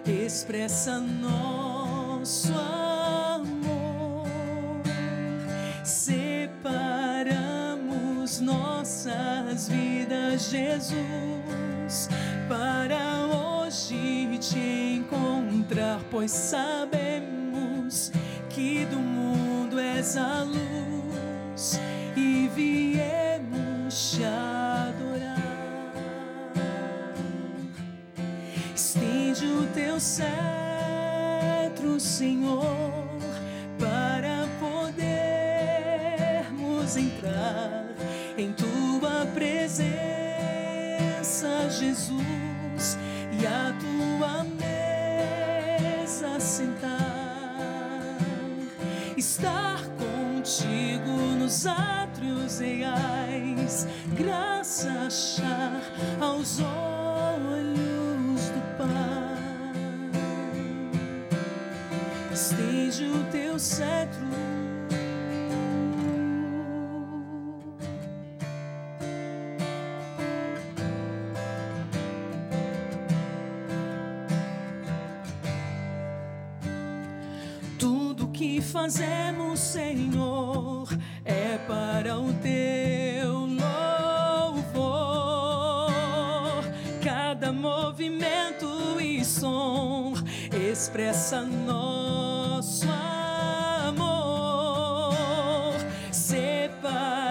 expressa 0.07 0.99
nosso 1.01 2.53
amor. 2.53 4.27
Separamos 5.85 6.81
nossas 8.41 9.69
vidas, 9.69 10.51
Jesus, 10.51 12.09
para 12.49 13.27
hoje 13.27 14.39
te 14.39 14.97
encontrar, 14.99 16.01
pois 16.11 16.31
sabemos 16.31 16.86
que 78.47 78.61
fazemos, 78.61 79.59
Senhor, 79.59 80.87
é 81.25 81.59
para 81.67 82.17
o 82.17 82.33
teu 82.35 83.45
louvor. 84.73 85.03
Cada 87.03 87.53
movimento 87.53 89.01
e 89.01 89.25
som 89.25 90.15
expressa 90.71 91.43
nosso 91.43 92.87
amor. 93.89 95.17
Separamos 96.13 97.27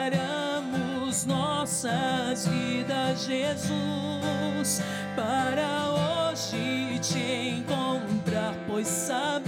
nossas 1.25 2.45
vidas, 2.45 3.23
Jesus, 3.25 4.81
para 5.15 6.31
hoje 6.31 6.99
te 6.99 7.61
encontrar, 7.61 8.53
pois 8.67 8.87
sabemos 8.87 9.44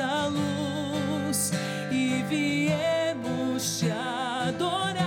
a 0.00 0.26
luz 0.26 1.52
e 1.90 2.22
viemos 2.28 3.78
te 3.78 3.90
adorar. 3.90 5.06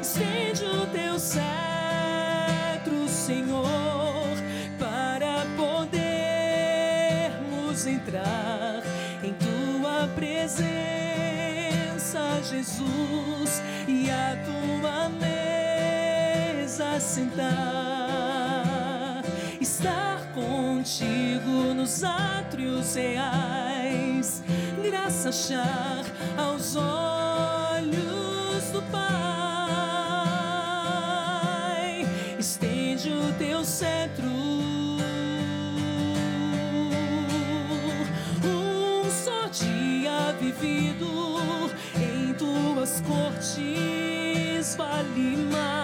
Estende 0.00 0.64
o 0.64 0.86
teu 0.86 1.18
cetro, 1.18 3.08
Senhor, 3.08 4.36
para 4.78 5.44
podermos 5.56 5.96
entrar 7.86 8.82
em 9.22 9.32
tua 9.34 10.08
presença, 10.14 10.62
Jesus, 12.42 13.62
e 13.88 14.10
a 14.10 14.36
tua 14.44 15.08
mesa 15.08 17.00
sentar. 17.00 17.95
Os 21.86 22.02
átrios 22.02 22.96
reais, 22.96 24.42
graça 24.82 25.28
achar 25.28 26.04
aos 26.36 26.74
olhos 26.74 28.64
do 28.72 28.82
Pai. 28.90 29.06
Estende 32.40 33.12
o 33.12 33.32
teu 33.38 33.64
cetro. 33.64 34.26
Um 38.44 39.08
só 39.08 39.46
dia 39.46 40.34
vivido 40.40 41.38
em 41.94 42.34
tuas 42.34 43.00
cortes 43.02 44.74
vale 44.74 45.36
mais. 45.52 45.75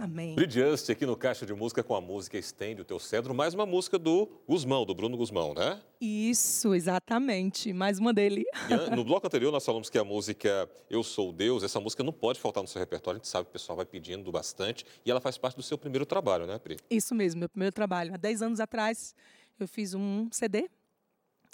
Amém. 0.00 0.34
Brilhante 0.34 0.90
aqui 0.90 1.04
no 1.04 1.14
Caixa 1.14 1.44
de 1.44 1.52
Música 1.52 1.82
com 1.82 1.94
a 1.94 2.00
música 2.00 2.38
Estende 2.38 2.80
o 2.80 2.84
Teu 2.86 2.98
Cedro, 2.98 3.34
mais 3.34 3.52
uma 3.52 3.66
música 3.66 3.98
do 3.98 4.26
Guzmão, 4.48 4.86
do 4.86 4.94
Bruno 4.94 5.14
Guzmão, 5.14 5.52
né? 5.52 5.78
Isso, 6.00 6.74
exatamente. 6.74 7.70
Mais 7.74 7.98
uma 7.98 8.10
dele. 8.10 8.46
E 8.70 8.96
no 8.96 9.04
bloco 9.04 9.26
anterior 9.26 9.52
nós 9.52 9.62
falamos 9.62 9.90
que 9.90 9.98
a 9.98 10.04
música 10.04 10.66
Eu 10.88 11.02
Sou 11.02 11.30
Deus, 11.34 11.62
essa 11.62 11.78
música 11.78 12.02
não 12.02 12.14
pode 12.14 12.40
faltar 12.40 12.62
no 12.62 12.66
seu 12.66 12.80
repertório, 12.80 13.16
a 13.16 13.18
gente 13.18 13.28
sabe 13.28 13.44
que 13.44 13.50
o 13.50 13.52
pessoal 13.52 13.76
vai 13.76 13.84
pedindo 13.84 14.32
bastante 14.32 14.86
e 15.04 15.10
ela 15.10 15.20
faz 15.20 15.36
parte 15.36 15.56
do 15.56 15.62
seu 15.62 15.76
primeiro 15.76 16.06
trabalho, 16.06 16.46
né, 16.46 16.58
Pri? 16.58 16.78
Isso 16.88 17.14
mesmo, 17.14 17.40
meu 17.40 17.50
primeiro 17.50 17.74
trabalho. 17.74 18.14
Há 18.14 18.16
10 18.16 18.40
anos 18.40 18.58
atrás, 18.58 19.14
eu 19.58 19.68
fiz 19.68 19.92
um 19.92 20.30
CD 20.32 20.70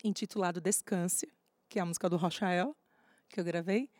intitulado 0.04 0.60
Descanse, 0.60 1.28
que 1.68 1.80
é 1.80 1.82
a 1.82 1.84
música 1.84 2.08
do 2.08 2.16
Rochael, 2.16 2.76
que 3.28 3.40
eu 3.40 3.44
gravei. 3.44 3.90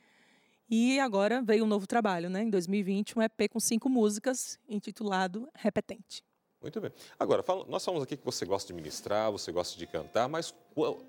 E 0.69 0.99
agora 0.99 1.43
veio 1.43 1.65
um 1.65 1.67
novo 1.67 1.87
trabalho, 1.87 2.29
né? 2.29 2.43
Em 2.43 2.51
2020, 2.51 3.19
um 3.19 3.23
EP 3.23 3.49
com 3.49 3.61
cinco 3.61 3.89
músicas, 3.89 4.59
intitulado 4.69 5.49
Repetente. 5.55 6.25
Muito 6.61 6.81
bem. 6.81 6.91
Agora, 7.19 7.43
fala- 7.43 7.65
nós 7.69 7.85
falamos 7.85 8.03
aqui 8.03 8.17
que 8.17 8.25
você 8.25 8.45
gosta 8.45 8.67
de 8.73 8.75
ministrar, 8.75 9.31
você 9.31 9.53
gosta 9.53 9.79
de 9.79 9.87
cantar, 9.87 10.29
mas 10.29 10.53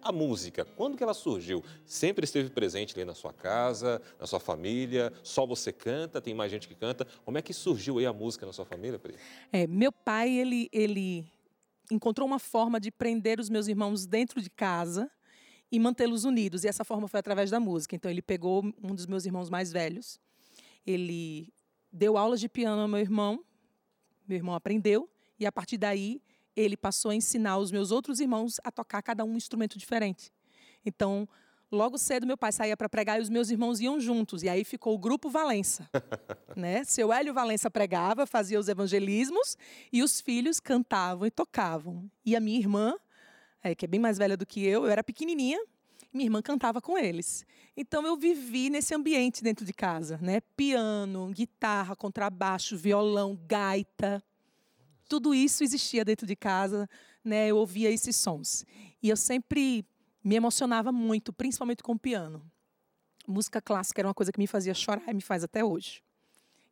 a 0.04 0.12
música, 0.12 0.64
quando 0.64 0.96
que 0.98 1.02
ela 1.04 1.14
surgiu? 1.14 1.64
Sempre 1.86 2.26
esteve 2.26 2.50
presente 2.50 2.94
ali 2.94 3.04
na 3.06 3.16
sua 3.16 3.34
casa, 3.34 4.00
na 4.20 4.28
sua 4.28 4.40
família? 4.40 5.12
Só 5.24 5.48
você 5.48 5.72
canta? 5.72 6.22
Tem 6.22 6.34
mais 6.36 6.52
gente 6.52 6.68
que 6.68 6.76
canta? 6.76 7.08
Como 7.26 7.38
é 7.38 7.42
que 7.42 7.54
surgiu 7.54 7.98
aí 7.98 8.06
a 8.06 8.14
música 8.14 8.46
na 8.46 8.54
sua 8.54 8.66
família, 8.66 9.00
Pri? 9.00 9.16
É, 9.52 9.66
meu 9.66 9.92
pai, 9.92 10.30
ele, 10.30 10.70
ele 10.72 11.26
encontrou 11.90 12.28
uma 12.28 12.40
forma 12.40 12.80
de 12.80 12.92
prender 12.92 13.40
os 13.40 13.50
meus 13.50 13.68
irmãos 13.68 14.06
dentro 14.06 14.42
de 14.42 14.50
casa 14.50 15.10
e 15.72 15.80
mantê-los 15.80 16.24
unidos. 16.24 16.64
E 16.64 16.68
essa 16.68 16.84
forma 16.84 17.08
foi 17.08 17.20
através 17.20 17.52
da 17.52 17.60
música. 17.60 17.96
Então, 17.96 18.10
ele 18.10 18.22
pegou 18.22 18.64
um 18.82 18.96
dos 18.96 19.06
meus 19.06 19.26
irmãos 19.26 19.50
mais 19.50 19.72
velhos, 19.72 20.20
ele 20.86 21.54
deu 21.92 22.18
aulas 22.18 22.40
de 22.40 22.48
piano 22.48 22.82
ao 22.82 22.88
meu 22.88 23.00
irmão, 23.00 23.44
meu 24.28 24.38
irmão 24.38 24.56
aprendeu, 24.56 25.10
e 25.40 25.46
a 25.46 25.52
partir 25.52 25.78
daí 25.78 26.22
ele 26.56 26.76
passou 26.76 27.12
a 27.12 27.16
ensinar 27.16 27.58
os 27.58 27.72
meus 27.72 27.92
outros 27.92 28.20
irmãos 28.20 28.60
a 28.64 28.72
tocar 28.72 29.02
cada 29.02 29.24
um 29.24 29.36
instrumento 29.36 29.78
diferente. 29.78 30.32
Então, 30.86 31.28
logo 31.72 31.98
cedo 31.98 32.26
meu 32.26 32.38
pai 32.38 32.52
saía 32.52 32.76
para 32.76 32.90
pregar 32.90 33.20
e 33.20 33.22
os 33.22 33.30
meus 33.30 33.50
irmãos 33.52 33.80
iam 33.80 34.00
juntos, 34.00 34.42
e 34.42 34.50
aí 34.50 34.64
ficou 34.64 34.96
o 34.96 34.98
grupo 34.98 35.30
Valença. 35.30 35.88
né? 36.56 36.84
Seu 36.84 37.14
Hélio 37.14 37.34
Valença 37.34 37.70
pregava, 37.70 38.26
fazia 38.26 38.60
os 38.60 38.68
evangelismos 38.68 39.56
e 39.94 40.02
os 40.02 40.20
filhos 40.20 40.60
cantavam 40.60 41.28
e 41.28 41.32
tocavam. 41.32 42.10
E 42.26 42.36
a 42.36 42.40
minha 42.40 42.58
irmã, 42.58 42.96
eh, 43.70 43.76
que 43.76 43.86
é 43.86 43.88
bem 43.88 44.00
mais 44.00 44.18
velha 44.18 44.38
do 44.38 44.46
que 44.46 44.66
eu, 44.66 44.86
eu 44.86 44.90
era 44.90 45.04
pequenininha, 45.04 45.60
minha 46.14 46.26
irmã 46.26 46.42
cantava 46.42 46.82
com 46.82 46.98
eles. 46.98 47.46
Então 47.76 48.06
eu 48.06 48.16
vivi 48.18 48.70
nesse 48.70 48.96
ambiente 48.96 49.44
dentro 49.44 49.66
de 49.66 49.74
casa, 49.74 50.18
né? 50.22 50.42
Piano, 50.56 51.30
guitarra, 51.32 51.96
contrabaixo, 51.96 52.78
violão, 52.78 53.40
gaita. 53.48 54.24
Tudo 55.08 55.34
isso 55.34 55.64
existia 55.64 56.04
dentro 56.04 56.26
de 56.26 56.36
casa, 56.36 56.90
né? 57.24 57.48
Eu 57.48 57.58
ouvia 57.58 57.92
esses 57.92 58.16
sons. 58.16 58.66
E 59.02 59.10
eu 59.10 59.18
sempre 59.18 59.86
me 60.24 60.36
emocionava 60.36 60.92
muito, 60.92 61.32
principalmente 61.32 61.84
com 61.84 61.94
o 61.94 62.00
piano. 62.00 62.42
Música 63.28 63.62
clássica 63.62 64.02
era 64.02 64.08
uma 64.08 64.14
coisa 64.14 64.32
que 64.32 64.40
me 64.40 64.48
fazia 64.48 64.74
chorar 64.74 65.10
e 65.10 65.14
me 65.14 65.22
faz 65.22 65.44
até 65.44 65.64
hoje. 65.64 66.02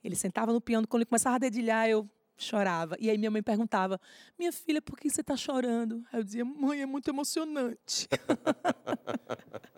Ele 0.04 0.16
sentava 0.16 0.54
no 0.54 0.62
piano, 0.62 0.88
quando 0.88 1.02
ele 1.02 1.10
começava 1.10 1.36
a 1.36 1.40
dedilhar, 1.40 1.88
eu 1.90 2.10
chorava. 2.38 2.96
E 3.00 3.10
aí 3.10 3.18
minha 3.18 3.32
mãe 3.32 3.42
perguntava: 3.42 4.00
Minha 4.38 4.52
filha, 4.52 4.82
por 4.82 5.00
que 5.00 5.10
você 5.10 5.22
está 5.22 5.36
chorando? 5.36 6.04
Aí 6.12 6.20
eu 6.20 6.24
dizia: 6.24 6.46
Mãe, 6.46 6.82
é 6.82 6.86
muito 6.86 7.10
emocionante. 7.10 8.08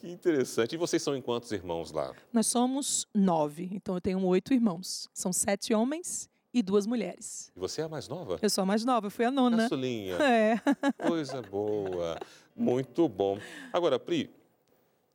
Que 0.00 0.08
interessante. 0.10 0.74
E 0.74 0.78
vocês 0.78 1.02
são 1.02 1.16
em 1.16 1.22
quantos 1.22 1.50
irmãos 1.50 1.90
lá? 1.90 2.12
Nós 2.32 2.46
somos 2.46 3.08
nove, 3.14 3.70
então 3.72 3.94
eu 3.94 4.00
tenho 4.00 4.22
oito 4.26 4.52
irmãos. 4.52 5.08
São 5.14 5.32
sete 5.32 5.72
homens 5.72 6.28
e 6.52 6.62
duas 6.62 6.86
mulheres. 6.86 7.50
E 7.56 7.58
você 7.58 7.80
é 7.80 7.84
a 7.84 7.88
mais 7.88 8.08
nova? 8.08 8.38
Eu 8.40 8.50
sou 8.50 8.62
a 8.62 8.66
mais 8.66 8.84
nova, 8.84 9.10
fui 9.10 9.24
a 9.24 9.30
nona. 9.30 9.64
Caçulinha. 9.64 10.16
É. 10.22 10.60
Coisa 11.06 11.42
boa. 11.42 12.18
Muito 12.54 13.08
bom. 13.08 13.38
Agora, 13.72 13.98
Pri, 13.98 14.30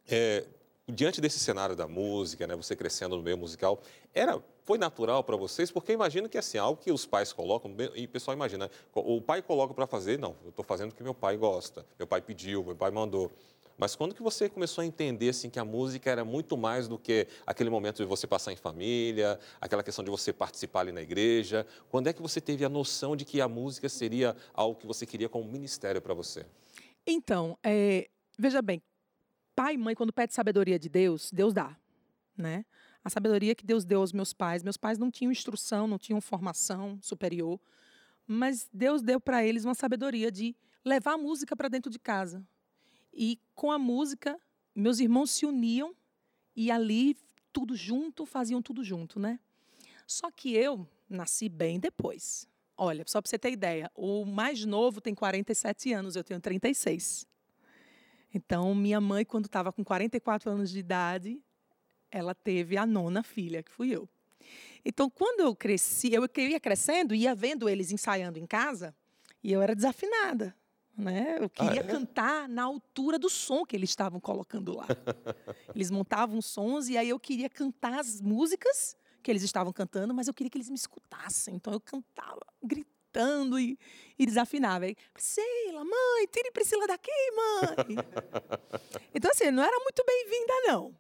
é, 0.08 0.46
diante 0.88 1.22
desse 1.22 1.40
cenário 1.40 1.76
da 1.76 1.88
música, 1.88 2.46
né, 2.46 2.56
você 2.56 2.76
crescendo 2.76 3.16
no 3.16 3.24
meio 3.24 3.38
musical, 3.38 3.82
era, 4.14 4.42
foi 4.64 4.78
natural 4.78 5.24
para 5.24 5.36
vocês? 5.36 5.72
Porque 5.72 5.92
imagino 5.92 6.30
que 6.30 6.38
assim, 6.38 6.58
algo 6.58 6.82
que 6.82 6.92
os 6.92 7.06
pais 7.06 7.34
colocam, 7.34 7.74
e 7.96 8.06
o 8.06 8.10
pessoal 8.10 8.36
imagina, 8.36 8.70
o 8.94 9.22
pai 9.22 9.42
coloca 9.42 9.74
para 9.74 9.88
fazer, 9.88 10.20
não, 10.20 10.36
eu 10.44 10.50
estou 10.50 10.64
fazendo 10.64 10.92
o 10.92 10.96
que 10.96 11.04
meu 11.04 11.14
pai 11.14 11.38
gosta, 11.38 11.86
meu 11.98 12.08
pai 12.08 12.22
pediu, 12.22 12.64
meu 12.64 12.76
pai 12.76 12.92
mandou. 12.92 13.32
Mas 13.78 13.96
quando 13.96 14.14
que 14.14 14.22
você 14.22 14.48
começou 14.48 14.84
a 14.84 14.86
entender 14.86 15.30
assim 15.30 15.50
que 15.50 15.58
a 15.58 15.66
música 15.66 16.12
era 16.12 16.24
muito 16.24 16.56
mais 16.56 16.88
do 16.88 17.00
que 17.00 17.28
aquele 17.48 17.70
momento 17.70 17.98
de 17.98 18.06
você 18.06 18.28
passar 18.28 18.52
em 18.52 18.56
família, 18.56 19.40
aquela 19.60 19.82
questão 19.82 20.06
de 20.06 20.12
você 20.12 20.32
participar 20.32 20.82
ali 20.82 20.92
na 20.92 21.02
igreja? 21.02 21.66
Quando 21.90 22.06
é 22.06 22.14
que 22.14 22.22
você 22.22 22.40
teve 22.40 22.64
a 22.64 22.70
noção 22.70 23.16
de 23.16 23.26
que 23.26 23.42
a 23.42 23.48
música 23.48 23.90
seria 23.90 24.36
algo 24.54 24.80
que 24.80 24.86
você 24.86 25.04
queria 25.04 25.28
como 25.28 25.46
ministério 25.52 26.00
para 26.00 26.14
você? 26.14 26.46
Então, 27.08 27.58
é, 27.64 28.08
veja 28.38 28.62
bem, 28.62 28.84
pai 29.56 29.74
e 29.74 29.78
mãe, 29.80 29.96
quando 29.96 30.14
pede 30.14 30.34
sabedoria 30.34 30.78
de 30.78 30.88
Deus, 30.88 31.32
Deus 31.32 31.52
dá, 31.52 31.76
né? 32.38 32.64
A 33.04 33.10
sabedoria 33.10 33.56
que 33.56 33.66
Deus 33.66 33.84
deu 33.84 34.02
aos 34.02 34.14
meus 34.14 34.34
pais, 34.34 34.64
meus 34.64 34.78
pais 34.78 34.98
não 34.98 35.10
tinham 35.10 35.32
instrução, 35.32 35.88
não 35.88 35.98
tinham 35.98 36.22
formação 36.22 37.00
superior, 37.02 37.60
mas 38.28 38.70
Deus 38.72 39.02
deu 39.02 39.20
para 39.20 39.44
eles 39.44 39.66
uma 39.66 39.74
sabedoria 39.74 40.32
de 40.32 40.56
levar 40.86 41.14
a 41.14 41.18
música 41.18 41.56
para 41.56 41.68
dentro 41.68 41.92
de 41.92 42.00
casa. 42.00 42.46
E 43.14 43.40
com 43.56 43.72
a 43.72 43.80
música, 43.80 44.40
meus 44.76 45.00
irmãos 45.00 45.32
se 45.32 45.46
uniam 45.46 45.96
e 46.56 46.72
ali 46.72 47.18
tudo 47.52 47.76
junto, 47.76 48.26
faziam 48.26 48.62
tudo 48.62 48.84
junto, 48.84 49.20
né? 49.20 49.40
Só 50.08 50.32
que 50.32 50.54
eu 50.54 50.88
nasci 51.10 51.50
bem 51.50 51.80
depois. 51.80 52.48
Olha, 52.78 53.04
só 53.08 53.22
para 53.22 53.30
você 53.30 53.38
ter 53.38 53.52
ideia, 53.52 53.92
o 53.96 54.26
mais 54.26 54.66
novo 54.66 55.02
tem 55.02 55.14
47 55.14 55.94
anos, 55.94 56.16
eu 56.16 56.24
tenho 56.24 56.40
36. 56.40 57.28
Então, 58.34 58.74
minha 58.74 59.02
mãe, 59.02 59.26
quando 59.26 59.46
estava 59.46 59.72
com 59.74 59.84
44 59.84 60.50
anos 60.50 60.72
de 60.72 60.80
idade, 60.80 61.42
ela 62.12 62.36
teve 62.36 62.78
a 62.78 62.86
nona 62.86 63.24
filha, 63.24 63.64
que 63.64 63.72
fui 63.72 63.96
eu. 63.96 64.08
Então, 64.84 65.10
quando 65.10 65.42
eu 65.42 65.56
cresci, 65.56 66.14
eu 66.14 66.28
ia 66.38 66.60
crescendo, 66.60 67.16
ia 67.16 67.34
vendo 67.36 67.70
eles 67.70 67.92
ensaiando 67.92 68.38
em 68.40 68.46
casa, 68.46 68.96
e 69.44 69.52
eu 69.52 69.62
era 69.62 69.76
desafinada. 69.76 70.56
Né? 70.98 71.38
Eu 71.40 71.50
queria 71.50 71.80
é? 71.80 71.84
cantar 71.84 72.50
na 72.50 72.64
altura 72.64 73.18
do 73.18 73.30
som 73.30 73.66
que 73.66 73.76
eles 73.76 73.90
estavam 73.90 74.20
colocando 74.20 74.76
lá. 74.76 74.86
Eles 75.74 75.90
montavam 75.90 76.42
sons 76.42 76.90
e 76.90 76.98
aí 76.98 77.10
eu 77.10 77.20
queria 77.20 77.50
cantar 77.50 77.98
as 77.98 78.20
músicas 78.20 78.96
que 79.24 79.32
eles 79.32 79.42
estavam 79.42 79.72
cantando, 79.72 80.14
mas 80.14 80.28
eu 80.28 80.34
queria 80.34 80.50
que 80.50 80.58
eles 80.58 80.70
me 80.70 80.76
escutassem. 80.76 81.56
Então 81.56 81.72
eu 81.72 81.80
cantava 81.80 82.42
cantando 83.12 83.60
e, 83.60 83.78
e 84.18 84.26
desafinava. 84.26 84.86
Aí, 84.86 84.96
Priscila, 85.14 85.84
mãe, 85.84 86.28
tire 86.32 86.52
Priscila 86.52 86.88
daqui, 86.88 87.12
mãe. 87.36 87.98
então, 89.14 89.30
assim, 89.32 89.52
não 89.52 89.64
era 89.64 89.78
muito 89.80 90.04
bem-vinda, 90.06 90.54
não. 90.68 90.96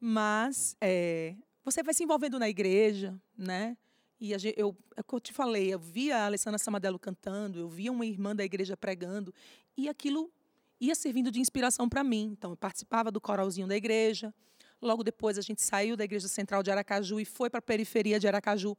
Mas 0.00 0.76
é, 0.80 1.34
você 1.64 1.82
vai 1.82 1.94
se 1.94 2.04
envolvendo 2.04 2.38
na 2.38 2.48
igreja, 2.48 3.18
né? 3.36 3.76
E 4.18 4.34
a 4.34 4.38
eu, 4.56 4.74
é 4.96 5.00
o 5.00 5.04
que 5.04 5.14
eu 5.14 5.20
te 5.20 5.32
falei, 5.32 5.72
eu 5.74 5.78
via 5.78 6.18
a 6.18 6.26
Alessandra 6.26 6.58
Samadello 6.58 6.98
cantando, 6.98 7.58
eu 7.58 7.68
via 7.68 7.92
uma 7.92 8.06
irmã 8.06 8.34
da 8.34 8.44
igreja 8.44 8.76
pregando, 8.76 9.34
e 9.76 9.88
aquilo 9.88 10.32
ia 10.80 10.94
servindo 10.94 11.30
de 11.30 11.40
inspiração 11.40 11.88
para 11.88 12.02
mim. 12.02 12.30
Então, 12.32 12.50
eu 12.50 12.56
participava 12.56 13.10
do 13.10 13.20
coralzinho 13.20 13.66
da 13.66 13.76
igreja. 13.76 14.34
Logo 14.80 15.02
depois, 15.02 15.38
a 15.38 15.42
gente 15.42 15.62
saiu 15.62 15.96
da 15.96 16.04
igreja 16.04 16.28
central 16.28 16.62
de 16.62 16.70
Aracaju 16.70 17.18
e 17.20 17.24
foi 17.24 17.48
para 17.48 17.58
a 17.58 17.62
periferia 17.62 18.20
de 18.20 18.28
Aracaju 18.28 18.76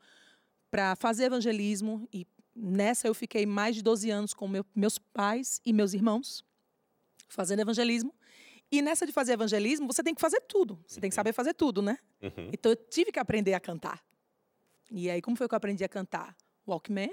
para 0.69 0.95
fazer 0.95 1.25
evangelismo. 1.25 2.07
E 2.13 2.25
nessa 2.55 3.07
eu 3.07 3.13
fiquei 3.13 3.45
mais 3.45 3.75
de 3.75 3.81
12 3.81 4.09
anos 4.09 4.33
com 4.33 4.47
meu, 4.47 4.65
meus 4.75 4.97
pais 4.97 5.59
e 5.65 5.73
meus 5.73 5.93
irmãos, 5.93 6.43
fazendo 7.27 7.59
evangelismo. 7.59 8.13
E 8.71 8.81
nessa 8.81 9.05
de 9.05 9.13
fazer 9.13 9.33
evangelismo, 9.33 9.87
você 9.87 10.03
tem 10.03 10.13
que 10.13 10.21
fazer 10.21 10.41
tudo. 10.41 10.79
Você 10.85 10.99
tem 10.99 11.09
que 11.09 11.15
saber 11.15 11.33
fazer 11.33 11.53
tudo, 11.53 11.81
né? 11.81 11.97
Uhum. 12.21 12.49
Então, 12.51 12.71
eu 12.71 12.75
tive 12.75 13.11
que 13.11 13.19
aprender 13.19 13.53
a 13.53 13.59
cantar. 13.59 14.03
E 14.91 15.09
aí, 15.09 15.21
como 15.21 15.37
foi 15.37 15.47
que 15.47 15.53
eu 15.53 15.57
aprendi 15.57 15.83
a 15.83 15.89
cantar? 15.89 16.35
Walkman, 16.67 17.11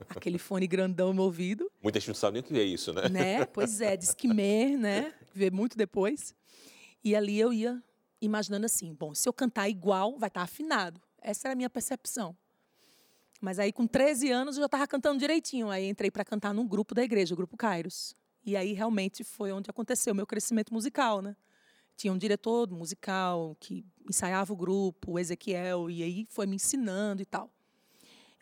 aquele 0.08 0.38
fone 0.38 0.66
grandão 0.66 1.12
no 1.12 1.22
ouvido, 1.22 1.70
Muita 1.82 1.98
gente 1.98 2.08
não 2.08 2.14
sabe 2.14 2.34
nem 2.34 2.42
o 2.42 2.44
que 2.44 2.58
é 2.58 2.62
isso, 2.62 2.92
né? 2.92 3.08
né? 3.08 3.44
Pois 3.46 3.80
é, 3.80 3.96
Discman, 3.96 4.76
né? 4.76 5.14
Veio 5.34 5.52
muito 5.52 5.76
depois. 5.76 6.34
E 7.02 7.16
ali 7.16 7.38
eu 7.38 7.52
ia 7.52 7.82
imaginando 8.20 8.66
assim, 8.66 8.94
bom, 8.94 9.14
se 9.14 9.28
eu 9.28 9.32
cantar 9.32 9.68
igual, 9.68 10.18
vai 10.18 10.28
estar 10.28 10.42
afinado. 10.42 11.00
Essa 11.20 11.48
era 11.48 11.52
a 11.54 11.56
minha 11.56 11.70
percepção. 11.70 12.36
Mas 13.40 13.58
aí, 13.58 13.72
com 13.72 13.86
13 13.86 14.30
anos, 14.30 14.56
eu 14.56 14.60
já 14.60 14.66
estava 14.66 14.86
cantando 14.86 15.18
direitinho. 15.18 15.70
Aí 15.70 15.88
entrei 15.88 16.10
para 16.10 16.24
cantar 16.24 16.52
num 16.52 16.66
grupo 16.66 16.94
da 16.94 17.02
igreja, 17.02 17.32
o 17.32 17.36
Grupo 17.36 17.56
Kairos. 17.56 18.14
E 18.44 18.56
aí, 18.56 18.72
realmente, 18.72 19.22
foi 19.22 19.52
onde 19.52 19.70
aconteceu 19.70 20.12
o 20.12 20.16
meu 20.16 20.26
crescimento 20.26 20.72
musical, 20.72 21.20
né? 21.20 21.36
Tinha 21.96 22.12
um 22.12 22.18
diretor 22.18 22.70
musical 22.70 23.56
que 23.60 23.84
ensaiava 24.08 24.52
o 24.52 24.56
grupo, 24.56 25.12
o 25.12 25.18
Ezequiel, 25.18 25.90
e 25.90 26.02
aí 26.02 26.24
foi 26.24 26.46
me 26.46 26.56
ensinando 26.56 27.20
e 27.20 27.26
tal. 27.26 27.50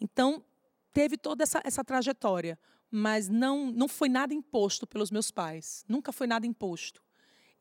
Então, 0.00 0.44
teve 0.92 1.16
toda 1.16 1.42
essa, 1.42 1.60
essa 1.64 1.84
trajetória, 1.84 2.58
mas 2.90 3.28
não, 3.28 3.70
não 3.72 3.88
foi 3.88 4.08
nada 4.08 4.32
imposto 4.32 4.86
pelos 4.86 5.10
meus 5.10 5.30
pais. 5.30 5.84
Nunca 5.88 6.12
foi 6.12 6.26
nada 6.26 6.46
imposto. 6.46 7.02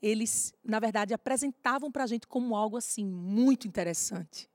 Eles, 0.01 0.53
na 0.63 0.79
verdade, 0.79 1.13
apresentavam 1.13 1.91
para 1.91 2.03
a 2.03 2.07
gente 2.07 2.27
como 2.27 2.55
algo 2.55 2.77
assim 2.77 3.03
muito 3.03 3.67
interessante. 3.67 4.47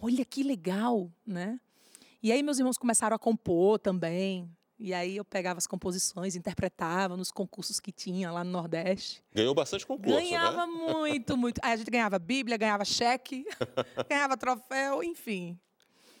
Olha 0.00 0.24
que 0.24 0.42
legal, 0.42 1.10
né? 1.26 1.60
E 2.22 2.32
aí 2.32 2.42
meus 2.42 2.58
irmãos 2.58 2.78
começaram 2.78 3.14
a 3.14 3.18
compor 3.18 3.78
também. 3.78 4.48
E 4.78 4.92
aí 4.92 5.16
eu 5.16 5.24
pegava 5.24 5.58
as 5.58 5.66
composições, 5.66 6.34
interpretava 6.34 7.16
nos 7.16 7.30
concursos 7.30 7.78
que 7.78 7.92
tinha 7.92 8.30
lá 8.32 8.42
no 8.42 8.50
Nordeste. 8.50 9.22
Ganhou 9.32 9.54
bastante 9.54 9.86
concurso, 9.86 10.18
Ganhava 10.18 10.66
né? 10.66 10.72
muito, 10.72 11.36
muito. 11.36 11.60
Aí 11.62 11.72
a 11.72 11.76
gente 11.76 11.90
ganhava 11.90 12.18
Bíblia, 12.18 12.56
ganhava 12.56 12.84
cheque, 12.84 13.44
ganhava 14.08 14.36
troféu, 14.36 15.02
enfim. 15.02 15.58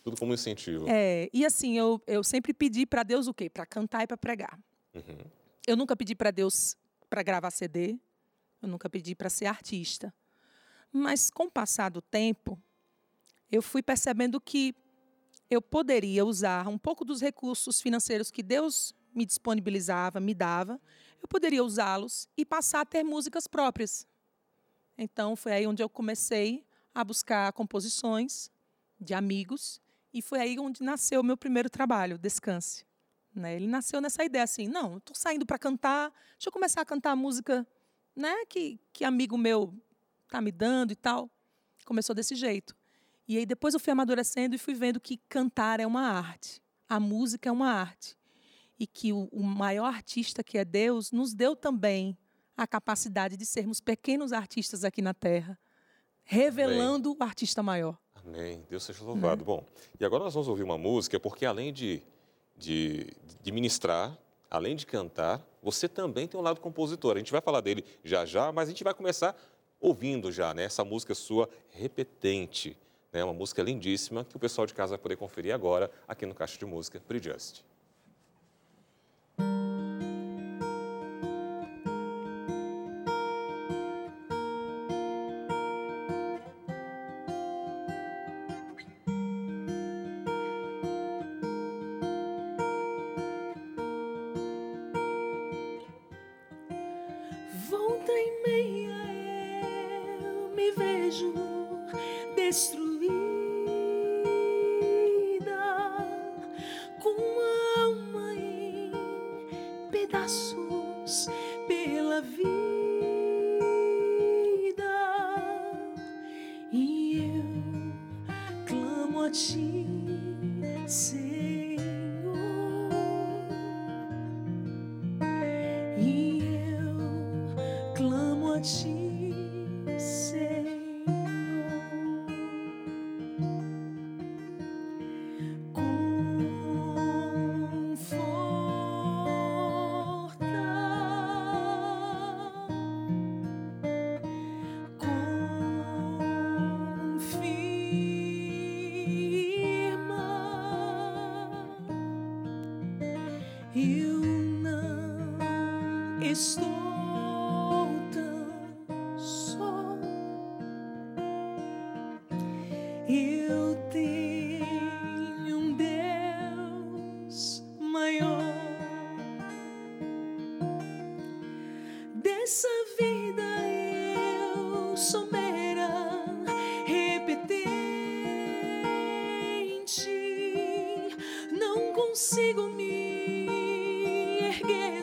Tudo 0.04 0.16
como 0.16 0.32
incentivo. 0.34 0.86
É, 0.88 1.28
e 1.32 1.44
assim, 1.44 1.76
eu, 1.76 2.00
eu 2.06 2.22
sempre 2.22 2.52
pedi 2.52 2.86
para 2.86 3.02
Deus 3.02 3.26
o 3.26 3.34
quê? 3.34 3.50
Para 3.50 3.66
cantar 3.66 4.04
e 4.04 4.06
para 4.06 4.16
pregar. 4.16 4.58
Uhum. 4.94 5.18
Eu 5.66 5.76
nunca 5.76 5.96
pedi 5.96 6.14
para 6.14 6.30
Deus 6.30 6.76
para 7.08 7.22
gravar 7.22 7.50
CD, 7.50 7.98
eu 8.62 8.68
nunca 8.68 8.88
pedi 8.88 9.14
para 9.14 9.30
ser 9.30 9.46
artista. 9.46 10.14
Mas 10.92 11.30
com 11.30 11.44
o 11.44 11.50
passar 11.50 11.90
do 11.90 12.00
tempo, 12.00 12.60
eu 13.50 13.60
fui 13.60 13.82
percebendo 13.82 14.40
que 14.40 14.74
eu 15.54 15.62
poderia 15.62 16.24
usar 16.24 16.68
um 16.68 16.78
pouco 16.78 17.04
dos 17.04 17.20
recursos 17.20 17.80
financeiros 17.80 18.30
que 18.30 18.42
Deus 18.42 18.94
me 19.14 19.24
disponibilizava, 19.24 20.20
me 20.20 20.34
dava, 20.34 20.80
eu 21.22 21.28
poderia 21.28 21.64
usá-los 21.64 22.28
e 22.36 22.44
passar 22.44 22.80
a 22.80 22.84
ter 22.84 23.02
músicas 23.02 23.46
próprias. 23.46 24.06
Então 24.98 25.34
foi 25.36 25.52
aí 25.52 25.66
onde 25.66 25.82
eu 25.82 25.88
comecei 25.88 26.66
a 26.94 27.02
buscar 27.02 27.52
composições 27.52 28.50
de 29.00 29.14
amigos 29.14 29.80
e 30.12 30.20
foi 30.20 30.40
aí 30.40 30.58
onde 30.58 30.82
nasceu 30.82 31.20
o 31.20 31.24
meu 31.24 31.36
primeiro 31.36 31.70
trabalho, 31.70 32.18
Descanse. 32.18 32.84
Né? 33.34 33.56
Ele 33.56 33.66
nasceu 33.66 34.00
nessa 34.00 34.24
ideia 34.24 34.44
assim, 34.44 34.68
não, 34.68 34.98
estou 34.98 35.16
saindo 35.16 35.44
para 35.44 35.58
cantar, 35.58 36.10
deixa 36.32 36.48
eu 36.48 36.52
começar 36.52 36.80
a 36.80 36.84
cantar 36.84 37.12
a 37.12 37.16
música 37.16 37.66
né, 38.14 38.44
que, 38.46 38.78
que 38.92 39.04
amigo 39.04 39.36
meu 39.36 39.74
tá 40.28 40.40
me 40.40 40.52
dando 40.52 40.92
e 40.92 40.96
tal. 40.96 41.28
Começou 41.84 42.14
desse 42.14 42.34
jeito. 42.34 42.76
E 43.26 43.38
aí 43.38 43.46
depois 43.46 43.74
eu 43.74 43.80
fui 43.80 43.92
amadurecendo 43.92 44.54
e 44.54 44.58
fui 44.58 44.74
vendo 44.74 45.00
que 45.00 45.16
cantar 45.28 45.80
é 45.80 45.86
uma 45.86 46.02
arte, 46.02 46.62
a 46.88 47.00
música 47.00 47.48
é 47.48 47.52
uma 47.52 47.70
arte. 47.70 48.16
E 48.78 48.86
que 48.86 49.12
o, 49.12 49.28
o 49.32 49.42
maior 49.42 49.86
artista 49.86 50.42
que 50.42 50.58
é 50.58 50.64
Deus 50.64 51.12
nos 51.12 51.32
deu 51.32 51.54
também 51.54 52.18
a 52.56 52.66
capacidade 52.66 53.36
de 53.36 53.46
sermos 53.46 53.80
pequenos 53.80 54.32
artistas 54.32 54.84
aqui 54.84 55.00
na 55.00 55.14
Terra, 55.14 55.58
revelando 56.24 57.12
o 57.12 57.22
artista 57.22 57.62
maior. 57.62 57.98
Amém. 58.14 58.64
Deus 58.68 58.82
seja 58.82 59.04
louvado. 59.04 59.44
Bom, 59.44 59.66
e 59.98 60.04
agora 60.04 60.24
nós 60.24 60.34
vamos 60.34 60.48
ouvir 60.48 60.62
uma 60.62 60.78
música, 60.78 61.18
porque 61.20 61.44
além 61.44 61.72
de, 61.72 62.02
de, 62.56 63.06
de 63.42 63.52
ministrar, 63.52 64.16
além 64.50 64.76
de 64.76 64.86
cantar, 64.86 65.44
você 65.62 65.88
também 65.88 66.26
tem 66.26 66.38
um 66.38 66.42
lado 66.42 66.60
compositor. 66.60 67.16
A 67.16 67.18
gente 67.18 67.32
vai 67.32 67.40
falar 67.40 67.60
dele 67.60 67.84
já 68.02 68.24
já, 68.24 68.50
mas 68.52 68.68
a 68.68 68.70
gente 68.72 68.84
vai 68.84 68.94
começar 68.94 69.36
ouvindo 69.80 70.32
já, 70.32 70.54
né? 70.54 70.64
Essa 70.64 70.84
música 70.84 71.14
sua, 71.14 71.48
Repetente. 71.70 72.76
Né? 73.14 73.24
Uma 73.24 73.32
música 73.32 73.62
lindíssima 73.62 74.24
que 74.24 74.36
o 74.36 74.40
pessoal 74.40 74.66
de 74.66 74.74
casa 74.74 74.90
vai 74.90 74.98
poder 74.98 75.16
conferir 75.16 75.54
agora 75.54 75.90
aqui 76.06 76.26
no 76.26 76.34
Caixa 76.34 76.58
de 76.58 76.66
Música 76.66 77.00
Pre-Just. 77.06 77.62
Volta 77.62 77.73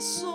erguer, 0.02 0.31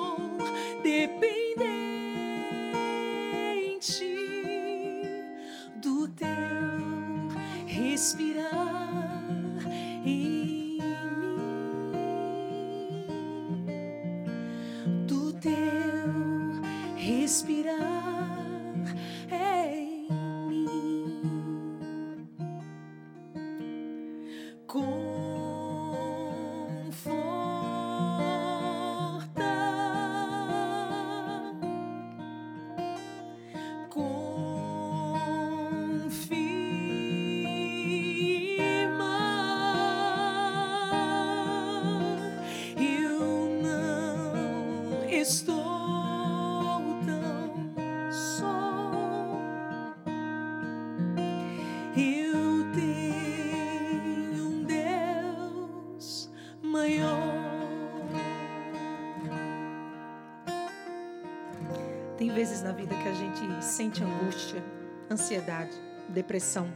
vezes 62.46 62.62
na 62.62 62.70
vida 62.70 62.94
que 62.94 63.08
a 63.08 63.12
gente 63.12 63.64
sente 63.64 64.04
angústia, 64.04 64.62
ansiedade, 65.10 65.72
depressão, 66.08 66.72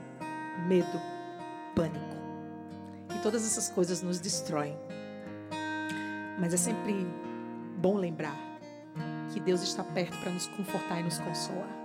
medo, 0.67 1.01
pânico. 1.77 2.17
E 3.15 3.23
todas 3.23 3.47
essas 3.47 3.69
coisas 3.69 4.03
nos 4.03 4.19
destroem. 4.19 4.77
Mas 6.41 6.53
é 6.55 6.57
sempre 6.57 7.07
bom 7.77 7.97
lembrar 7.97 8.37
que 9.33 9.39
Deus 9.39 9.63
está 9.63 9.85
perto 9.85 10.19
para 10.19 10.33
nos 10.33 10.49
confortar 10.49 10.99
e 10.99 11.05
nos 11.05 11.19
consolar. 11.19 11.80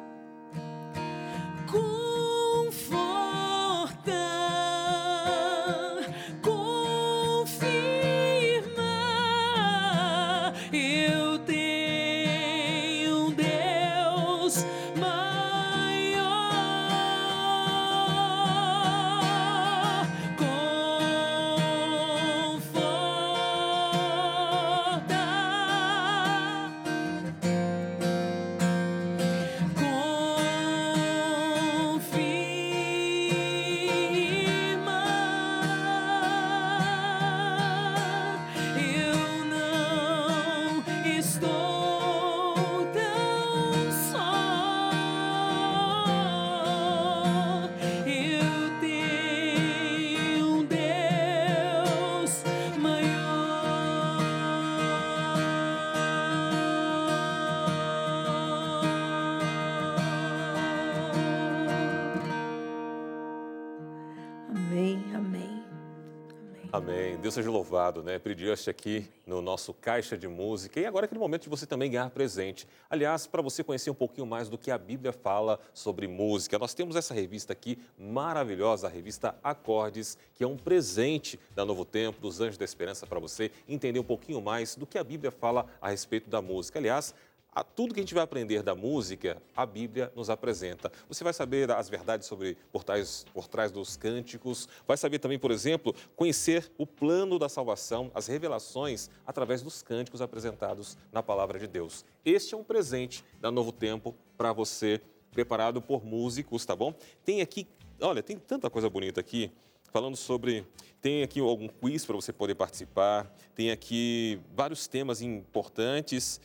Amém. 66.76 67.16
Deus 67.16 67.34
seja 67.34 67.50
louvado, 67.50 68.04
né? 68.04 68.20
Prediaste 68.20 68.70
aqui 68.70 69.08
no 69.26 69.42
nosso 69.42 69.74
Caixa 69.74 70.18
de 70.18 70.28
Música. 70.28 70.78
E 70.78 70.86
agora 70.86 71.06
é 71.06 71.08
aquele 71.08 71.22
momento 71.22 71.44
de 71.44 71.50
você 71.50 71.66
também 71.66 71.90
ganhar 71.90 72.10
presente. 72.10 72.68
Aliás, 72.90 73.26
para 73.26 73.42
você 73.42 73.64
conhecer 73.64 73.90
um 73.90 73.96
pouquinho 73.96 74.28
mais 74.28 74.50
do 74.50 74.58
que 74.58 74.70
a 74.70 74.78
Bíblia 74.78 75.14
fala 75.14 75.58
sobre 75.74 76.06
música, 76.06 76.60
nós 76.60 76.74
temos 76.74 76.98
essa 76.98 77.14
revista 77.14 77.54
aqui 77.54 77.80
maravilhosa, 77.98 78.88
a 78.88 78.90
revista 78.90 79.38
Acordes, 79.42 80.18
que 80.34 80.44
é 80.44 80.48
um 80.48 80.58
presente 80.58 81.40
da 81.56 81.64
Novo 81.64 81.86
Tempo, 81.86 82.20
dos 82.20 82.42
Anjos 82.42 82.58
da 82.58 82.66
Esperança, 82.66 83.08
para 83.08 83.22
você 83.22 83.52
entender 83.70 84.02
um 84.02 84.04
pouquinho 84.04 84.42
mais 84.42 84.76
do 84.76 84.86
que 84.86 84.98
a 84.98 85.04
Bíblia 85.04 85.32
fala 85.32 85.68
a 85.82 85.92
respeito 85.92 86.30
da 86.30 86.42
música. 86.42 86.78
Aliás, 86.78 87.16
a 87.56 87.64
tudo 87.64 87.94
que 87.94 88.02
a 88.02 88.04
gente 88.04 88.14
vai 88.14 88.24
aprender 88.24 88.62
da 88.62 88.76
música, 88.76 89.42
a 89.56 89.66
Bíblia 89.66 90.12
nos 90.14 90.30
apresenta. 90.30 90.92
Você 91.08 91.24
vai 91.24 91.32
saber 91.32 91.72
as 91.72 91.88
verdades 91.88 92.28
sobre 92.28 92.58
por 92.70 92.84
trás, 92.84 93.26
por 93.34 93.48
trás 93.48 93.72
dos 93.72 93.96
cânticos, 93.96 94.68
vai 94.86 94.98
saber 94.98 95.20
também, 95.20 95.40
por 95.40 95.52
exemplo, 95.52 95.96
conhecer 96.18 96.70
o 96.78 96.86
plano 96.86 97.40
da 97.40 97.48
salvação, 97.48 98.12
as 98.14 98.28
revelações 98.28 99.10
através 99.26 99.62
dos 99.62 99.82
cânticos 99.82 100.22
apresentados 100.22 100.98
na 101.14 101.24
palavra 101.24 101.58
de 101.58 101.66
Deus. 101.66 102.04
Este 102.26 102.54
é 102.54 102.58
um 102.58 102.64
presente 102.64 103.24
da 103.40 103.50
Novo 103.50 103.72
Tempo 103.72 104.14
para 104.38 104.52
você, 104.52 105.00
preparado 105.32 105.82
por 105.82 106.04
músicos, 106.04 106.66
tá 106.66 106.76
bom? 106.76 106.94
Tem 107.24 107.40
aqui, 107.40 107.66
olha, 108.02 108.22
tem 108.22 108.38
tanta 108.38 108.70
coisa 108.70 108.90
bonita 108.90 109.22
aqui 109.22 109.50
falando 109.96 110.18
sobre. 110.18 110.68
Tem 111.02 111.24
aqui 111.24 111.40
algum 111.40 111.70
quiz 111.70 112.04
para 112.04 112.16
você 112.16 112.34
poder 112.34 112.56
participar, 112.56 113.32
tem 113.54 113.72
aqui 113.72 114.42
vários 114.54 114.88
temas 114.88 115.22
importantes. 115.22 116.42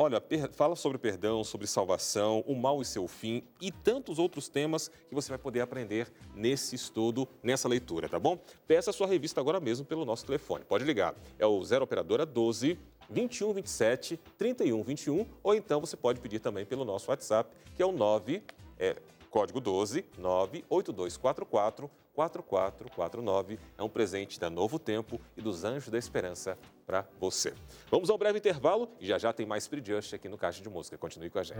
Olha, 0.00 0.22
fala 0.52 0.76
sobre 0.76 0.96
perdão, 0.96 1.42
sobre 1.42 1.66
salvação, 1.66 2.44
o 2.46 2.54
mal 2.54 2.80
e 2.80 2.84
seu 2.84 3.08
fim 3.08 3.42
e 3.60 3.72
tantos 3.72 4.20
outros 4.20 4.48
temas 4.48 4.86
que 5.08 5.12
você 5.12 5.28
vai 5.28 5.38
poder 5.38 5.60
aprender 5.60 6.06
nesse 6.36 6.76
estudo, 6.76 7.26
nessa 7.42 7.66
leitura, 7.66 8.08
tá 8.08 8.16
bom? 8.16 8.38
Peça 8.64 8.90
a 8.90 8.92
sua 8.92 9.08
revista 9.08 9.40
agora 9.40 9.58
mesmo 9.58 9.84
pelo 9.84 10.04
nosso 10.04 10.24
telefone. 10.24 10.64
Pode 10.64 10.84
ligar. 10.84 11.16
É 11.36 11.44
o 11.44 11.64
0 11.64 11.82
operadora 11.82 12.24
12 12.24 12.78
21 13.10 13.52
27 13.54 14.16
31 14.38 14.84
21 14.84 15.26
ou 15.42 15.52
então 15.52 15.80
você 15.80 15.96
pode 15.96 16.20
pedir 16.20 16.38
também 16.38 16.64
pelo 16.64 16.84
nosso 16.84 17.10
WhatsApp, 17.10 17.52
que 17.74 17.82
é 17.82 17.86
o 17.86 17.90
9 17.90 18.40
é, 18.78 18.94
código 19.30 19.60
12 19.60 20.04
98244 20.16 21.90
4449. 22.14 23.58
É 23.76 23.82
um 23.82 23.88
presente 23.88 24.38
da 24.38 24.48
Novo 24.48 24.78
Tempo 24.78 25.20
e 25.36 25.42
dos 25.42 25.64
Anjos 25.64 25.88
da 25.88 25.98
Esperança 25.98 26.56
para 26.88 27.06
você. 27.20 27.52
Vamos 27.90 28.08
ao 28.08 28.16
breve 28.16 28.38
intervalo 28.38 28.88
e 28.98 29.06
já 29.06 29.18
já 29.18 29.30
tem 29.30 29.44
mais 29.44 29.66
Free 29.66 29.84
Just 29.84 30.14
aqui 30.14 30.26
no 30.26 30.38
Caixa 30.38 30.62
de 30.62 30.70
Música. 30.70 30.96
Continue 30.96 31.28
com 31.28 31.38
a 31.38 31.42
gente. 31.42 31.58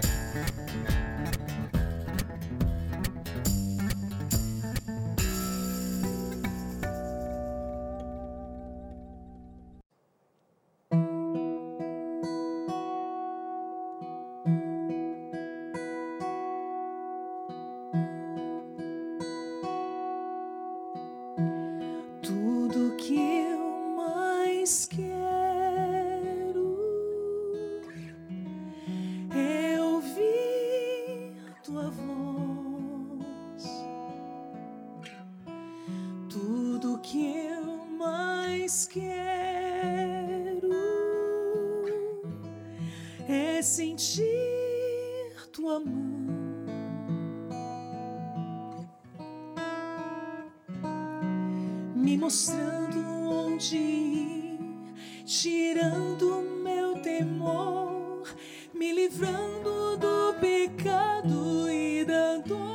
E 62.46 62.67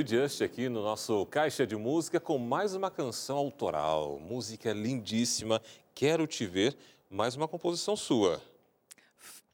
E 0.00 0.06
Just 0.06 0.40
aqui 0.40 0.66
no 0.66 0.82
nosso 0.82 1.26
Caixa 1.26 1.66
de 1.66 1.76
Música 1.76 2.18
com 2.18 2.38
mais 2.38 2.74
uma 2.74 2.90
canção 2.90 3.36
autoral. 3.36 4.18
Música 4.18 4.72
lindíssima. 4.72 5.60
Quero 5.94 6.26
te 6.26 6.46
ver. 6.46 6.74
Mais 7.10 7.36
uma 7.36 7.46
composição 7.46 7.94
sua. 7.94 8.40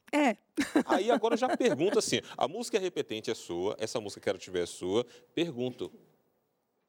É, 0.09 0.37
Aí 0.87 1.11
agora 1.11 1.35
já 1.35 1.57
pergunto 1.57 1.99
assim: 1.99 2.21
a 2.37 2.47
música 2.47 2.79
repetente 2.79 3.29
é 3.29 3.35
sua, 3.35 3.75
essa 3.77 3.99
música 3.99 4.21
Quero 4.21 4.37
Te 4.37 4.49
Ver 4.49 4.63
é 4.63 4.65
sua. 4.65 5.05
Pergunto: 5.35 5.91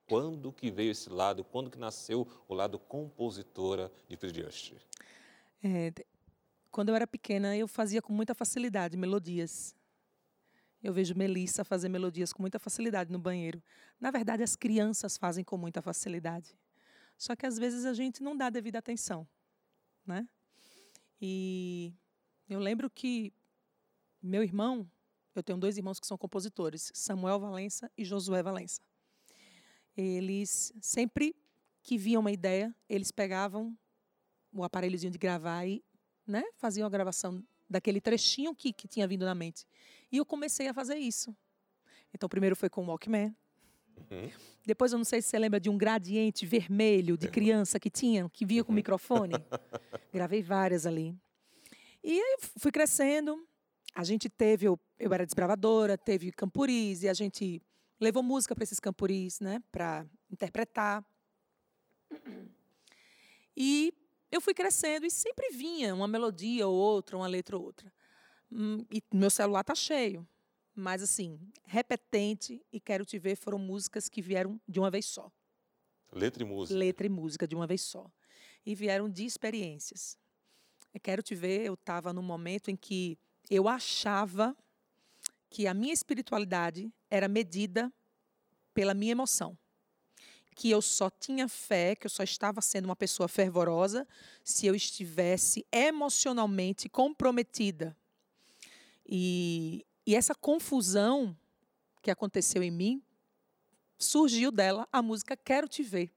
quando 0.06 0.52
que 0.52 0.70
veio 0.70 0.92
esse 0.92 1.10
lado? 1.10 1.42
Quando 1.42 1.68
que 1.68 1.78
nasceu 1.80 2.28
o 2.46 2.54
lado 2.54 2.78
compositora 2.78 3.90
de 4.08 4.40
Just? 4.40 4.74
É, 5.64 5.92
quando 6.70 6.90
eu 6.90 6.94
era 6.94 7.08
pequena, 7.08 7.56
eu 7.56 7.66
fazia 7.66 8.00
com 8.00 8.12
muita 8.12 8.36
facilidade 8.36 8.96
melodias. 8.96 9.74
Eu 10.82 10.92
vejo 10.92 11.14
Melissa 11.14 11.64
fazer 11.64 11.88
melodias 11.88 12.32
com 12.32 12.42
muita 12.42 12.58
facilidade 12.58 13.10
no 13.10 13.18
banheiro. 13.18 13.62
Na 14.00 14.10
verdade, 14.10 14.42
as 14.42 14.54
crianças 14.54 15.16
fazem 15.16 15.44
com 15.44 15.56
muita 15.56 15.82
facilidade. 15.82 16.56
Só 17.16 17.34
que 17.34 17.46
às 17.46 17.58
vezes 17.58 17.84
a 17.84 17.92
gente 17.92 18.22
não 18.22 18.36
dá 18.36 18.48
devida 18.48 18.78
atenção, 18.78 19.26
né? 20.06 20.28
E 21.20 21.92
eu 22.48 22.60
lembro 22.60 22.88
que 22.88 23.32
meu 24.22 24.42
irmão, 24.42 24.88
eu 25.34 25.42
tenho 25.42 25.58
dois 25.58 25.76
irmãos 25.76 26.00
que 26.00 26.06
são 26.06 26.18
compositores, 26.18 26.90
Samuel 26.94 27.38
Valença 27.38 27.90
e 27.96 28.04
Josué 28.04 28.42
Valença. 28.42 28.80
Eles 29.96 30.72
sempre 30.80 31.34
que 31.82 31.96
viam 31.96 32.20
uma 32.20 32.30
ideia, 32.30 32.74
eles 32.88 33.10
pegavam 33.10 33.76
o 34.52 34.64
aparelhozinho 34.64 35.12
de 35.12 35.18
gravar 35.18 35.66
e 35.66 35.84
né, 36.26 36.42
faziam 36.56 36.86
a 36.86 36.90
gravação 36.90 37.44
daquele 37.68 38.00
trechinho 38.00 38.54
que, 38.54 38.72
que 38.72 38.88
tinha 38.88 39.06
vindo 39.06 39.24
na 39.24 39.34
mente. 39.34 39.66
E 40.10 40.16
eu 40.16 40.24
comecei 40.24 40.68
a 40.68 40.74
fazer 40.74 40.96
isso. 40.96 41.36
Então, 42.14 42.28
primeiro 42.28 42.56
foi 42.56 42.68
com 42.68 42.82
o 42.82 42.86
Walkman. 42.86 43.34
Uhum. 44.10 44.30
Depois, 44.64 44.92
eu 44.92 44.98
não 44.98 45.04
sei 45.04 45.20
se 45.20 45.28
você 45.28 45.38
lembra 45.38 45.60
de 45.60 45.68
um 45.68 45.76
gradiente 45.76 46.46
vermelho 46.46 47.16
de 47.16 47.28
criança 47.28 47.78
que 47.78 47.90
tinha, 47.90 48.28
que 48.30 48.46
vinha 48.46 48.64
com 48.64 48.72
microfone. 48.72 49.34
Gravei 50.12 50.42
várias 50.42 50.86
ali. 50.86 51.14
E 52.02 52.18
aí 52.18 52.36
fui 52.56 52.70
crescendo. 52.70 53.46
A 53.94 54.04
gente 54.04 54.28
teve, 54.28 54.66
eu, 54.66 54.78
eu 54.98 55.12
era 55.12 55.26
desbravadora, 55.26 55.98
teve 55.98 56.30
campuris, 56.30 57.02
e 57.02 57.08
a 57.08 57.14
gente 57.14 57.60
levou 58.00 58.22
música 58.22 58.54
para 58.54 58.62
esses 58.62 58.78
campuris, 58.78 59.40
né, 59.40 59.62
para 59.72 60.06
interpretar. 60.30 61.04
E 63.56 63.92
eu 64.38 64.40
fui 64.40 64.54
crescendo 64.54 65.04
e 65.04 65.10
sempre 65.10 65.50
vinha 65.50 65.94
uma 65.94 66.06
melodia 66.06 66.66
ou 66.66 66.74
outra, 66.74 67.16
uma 67.16 67.26
letra 67.26 67.56
ou 67.56 67.64
outra. 67.64 67.92
Hum, 68.50 68.78
E 68.90 69.02
meu 69.12 69.28
celular 69.30 69.64
tá 69.64 69.74
cheio. 69.74 70.26
Mas 70.74 71.02
assim, 71.02 71.40
repetente 71.64 72.64
e 72.72 72.78
quero 72.78 73.04
te 73.04 73.18
ver 73.18 73.36
foram 73.36 73.58
músicas 73.58 74.08
que 74.08 74.22
vieram 74.22 74.60
de 74.66 74.78
uma 74.78 74.90
vez 74.90 75.06
só. 75.06 75.30
Letra 76.12 76.42
e 76.42 76.46
música. 76.46 76.78
Letra 76.78 77.06
e 77.06 77.10
música 77.10 77.48
de 77.48 77.56
uma 77.56 77.66
vez 77.66 77.82
só. 77.82 78.10
E 78.64 78.74
vieram 78.76 79.08
de 79.08 79.24
experiências. 79.26 80.16
Eu 80.94 81.00
quero 81.00 81.20
te 81.20 81.34
ver, 81.34 81.66
eu 81.66 81.74
estava 81.74 82.12
num 82.12 82.22
momento 82.22 82.70
em 82.70 82.76
que 82.76 83.18
eu 83.50 83.68
achava 83.68 84.56
que 85.50 85.66
a 85.66 85.74
minha 85.74 85.92
espiritualidade 85.92 86.92
era 87.10 87.26
medida 87.26 87.92
pela 88.72 88.94
minha 88.94 89.12
emoção. 89.12 89.58
Que 90.58 90.70
eu 90.70 90.82
só 90.82 91.08
tinha 91.08 91.46
fé, 91.46 91.94
que 91.94 92.04
eu 92.06 92.10
só 92.10 92.24
estava 92.24 92.60
sendo 92.60 92.86
uma 92.86 92.96
pessoa 92.96 93.28
fervorosa 93.28 94.04
se 94.42 94.66
eu 94.66 94.74
estivesse 94.74 95.64
emocionalmente 95.70 96.88
comprometida. 96.88 97.96
E, 99.06 99.86
e 100.04 100.16
essa 100.16 100.34
confusão 100.34 101.38
que 102.02 102.10
aconteceu 102.10 102.60
em 102.60 102.72
mim 102.72 103.00
surgiu 103.96 104.50
dela 104.50 104.88
a 104.92 105.00
música 105.00 105.36
Quero 105.36 105.68
Te 105.68 105.84
Ver. 105.84 106.12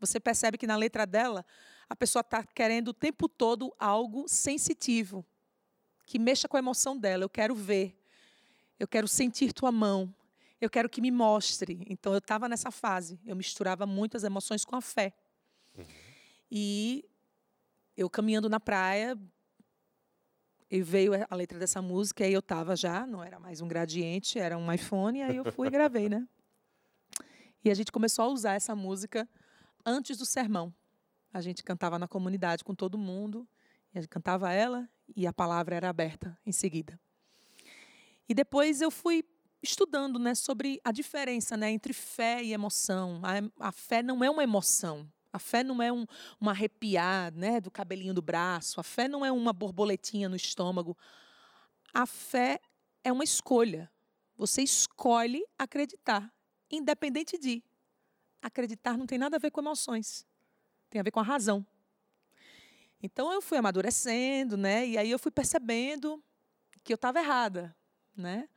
Você 0.00 0.18
percebe 0.18 0.58
que 0.58 0.66
na 0.66 0.74
letra 0.74 1.06
dela 1.06 1.46
a 1.88 1.94
pessoa 1.94 2.22
está 2.22 2.42
querendo 2.42 2.88
o 2.88 2.94
tempo 2.94 3.28
todo 3.28 3.72
algo 3.78 4.26
sensitivo, 4.26 5.24
que 6.04 6.18
mexa 6.18 6.48
com 6.48 6.56
a 6.56 6.60
emoção 6.60 6.98
dela. 6.98 7.22
Eu 7.22 7.28
quero 7.28 7.54
ver, 7.54 7.96
eu 8.80 8.88
quero 8.88 9.06
sentir 9.06 9.52
tua 9.52 9.70
mão, 9.70 10.12
eu 10.60 10.68
quero 10.68 10.88
que 10.88 11.00
me 11.00 11.10
mostre. 11.10 11.84
Então 11.88 12.12
eu 12.12 12.18
estava 12.18 12.48
nessa 12.48 12.70
fase, 12.70 13.18
eu 13.24 13.34
misturava 13.34 13.86
muitas 13.86 14.24
emoções 14.24 14.64
com 14.64 14.76
a 14.76 14.80
fé. 14.80 15.12
E 16.50 17.08
eu 17.96 18.10
caminhando 18.10 18.48
na 18.48 18.60
praia, 18.60 19.18
e 20.70 20.82
veio 20.82 21.12
a 21.28 21.34
letra 21.34 21.58
dessa 21.58 21.82
música, 21.82 22.24
aí 22.24 22.32
eu 22.32 22.38
estava 22.38 22.76
já, 22.76 23.04
não 23.04 23.24
era 23.24 23.40
mais 23.40 23.60
um 23.60 23.66
gradiente, 23.66 24.38
era 24.38 24.56
um 24.56 24.72
iPhone, 24.72 25.20
aí 25.20 25.36
eu 25.36 25.50
fui 25.52 25.66
e 25.66 25.70
gravei, 25.70 26.08
né? 26.08 26.28
E 27.64 27.70
a 27.70 27.74
gente 27.74 27.90
começou 27.90 28.24
a 28.24 28.28
usar 28.28 28.54
essa 28.54 28.74
música 28.76 29.28
antes 29.84 30.16
do 30.16 30.24
sermão. 30.24 30.72
A 31.32 31.40
gente 31.40 31.64
cantava 31.64 31.98
na 31.98 32.06
comunidade 32.06 32.62
com 32.62 32.74
todo 32.74 32.96
mundo, 32.96 33.48
e 33.92 33.98
a 33.98 34.00
gente 34.00 34.10
cantava 34.10 34.52
ela 34.52 34.88
e 35.16 35.26
a 35.26 35.32
palavra 35.32 35.74
era 35.74 35.88
aberta 35.88 36.38
em 36.46 36.52
seguida. 36.52 36.98
E 38.28 38.34
depois 38.34 38.80
eu 38.80 38.92
fui 38.92 39.24
estudando, 39.62 40.18
né, 40.18 40.34
sobre 40.34 40.80
a 40.84 40.92
diferença, 40.92 41.56
né, 41.56 41.70
entre 41.70 41.92
fé 41.92 42.42
e 42.42 42.52
emoção. 42.52 43.20
A, 43.22 43.68
a 43.68 43.72
fé 43.72 44.02
não 44.02 44.24
é 44.24 44.30
uma 44.30 44.42
emoção. 44.42 45.10
A 45.32 45.38
fé 45.38 45.62
não 45.62 45.80
é 45.80 45.92
um, 45.92 46.06
um 46.40 46.48
arrepiar, 46.48 47.32
né, 47.34 47.60
do 47.60 47.70
cabelinho 47.70 48.14
do 48.14 48.22
braço. 48.22 48.80
A 48.80 48.82
fé 48.82 49.06
não 49.06 49.24
é 49.24 49.30
uma 49.30 49.52
borboletinha 49.52 50.28
no 50.28 50.36
estômago. 50.36 50.96
A 51.92 52.06
fé 52.06 52.60
é 53.04 53.12
uma 53.12 53.24
escolha. 53.24 53.90
Você 54.36 54.62
escolhe 54.62 55.44
acreditar, 55.58 56.32
independente 56.70 57.38
de. 57.38 57.62
Acreditar 58.42 58.96
não 58.96 59.06
tem 59.06 59.18
nada 59.18 59.36
a 59.36 59.38
ver 59.38 59.50
com 59.50 59.60
emoções. 59.60 60.26
Tem 60.88 60.98
a 60.98 61.04
ver 61.04 61.10
com 61.10 61.20
a 61.20 61.24
razão. 61.24 61.64
Então 63.02 63.32
eu 63.32 63.40
fui 63.40 63.58
amadurecendo, 63.58 64.56
né? 64.56 64.86
E 64.86 64.98
aí 64.98 65.10
eu 65.10 65.18
fui 65.18 65.30
percebendo 65.30 66.22
que 66.82 66.92
eu 66.92 66.96
estava 66.96 67.20
errada, 67.20 67.76
né? 68.16 68.48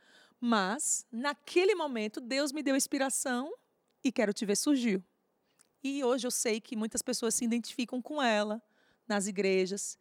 Mas 0.46 1.06
naquele 1.10 1.74
momento 1.74 2.20
Deus 2.20 2.52
me 2.52 2.62
deu 2.62 2.76
inspiração 2.76 3.50
e 4.04 4.12
quero 4.12 4.34
te 4.34 4.46
ver 4.46 4.58
surgiu. 4.58 5.02
E 5.82 6.04
hoje 6.04 6.28
eu 6.28 6.32
sei 6.32 6.60
que 6.60 6.76
muitas 6.76 7.02
pessoas 7.02 7.34
se 7.34 7.46
identificam 7.46 8.02
com 8.02 8.22
ela 8.22 8.62
nas 9.08 9.26
igrejas. 9.26 9.98